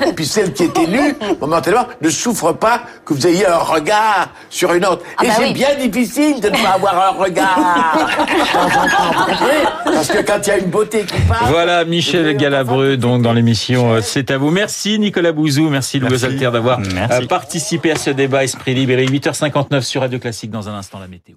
Et 0.05 0.13
puis 0.13 0.25
celle 0.25 0.53
qui 0.53 0.63
est 0.63 0.77
élue, 0.77 1.15
momentanément, 1.39 1.85
ne 2.01 2.09
souffre 2.09 2.53
pas 2.53 2.81
que 3.05 3.13
vous 3.13 3.27
ayez 3.27 3.47
un 3.47 3.57
regard 3.57 4.29
sur 4.49 4.73
une 4.73 4.85
autre. 4.85 5.03
Ah 5.17 5.25
Et 5.25 5.27
bah 5.27 5.33
c'est 5.37 5.43
oui. 5.45 5.53
bien 5.53 5.75
difficile 5.79 6.39
de 6.41 6.49
ne 6.49 6.57
pas 6.57 6.69
avoir 6.75 7.13
un 7.13 7.23
regard. 7.23 7.57
Parce 9.85 10.07
que 10.09 10.21
quand 10.21 10.39
il 10.45 10.47
y 10.47 10.51
a 10.51 10.57
une 10.57 10.69
beauté 10.69 11.03
qui 11.05 11.19
passe... 11.21 11.49
Voilà 11.49 11.83
Michel 11.85 12.35
Galabru 12.37 12.97
donc 12.97 13.21
dans 13.21 13.33
l'émission 13.33 13.93
euh, 13.95 14.01
C'est 14.01 14.31
à 14.31 14.37
vous. 14.37 14.51
Merci 14.51 14.99
Nicolas 14.99 15.31
Bouzou, 15.31 15.69
merci 15.69 15.99
Louis 15.99 16.23
Alter 16.23 16.49
d'avoir 16.51 16.79
Merci. 16.79 17.23
euh, 17.23 17.27
participé 17.27 17.91
à 17.91 17.95
ce 17.95 18.09
débat 18.11 18.43
Esprit 18.43 18.73
Libre. 18.73 18.93
Il 18.93 18.99
est 18.99 19.05
8h59 19.19 19.81
sur 19.81 20.01
Radio 20.01 20.19
Classique 20.19 20.51
dans 20.51 20.69
un 20.69 20.75
instant 20.75 20.99
la 20.99 21.07
météo. 21.07 21.35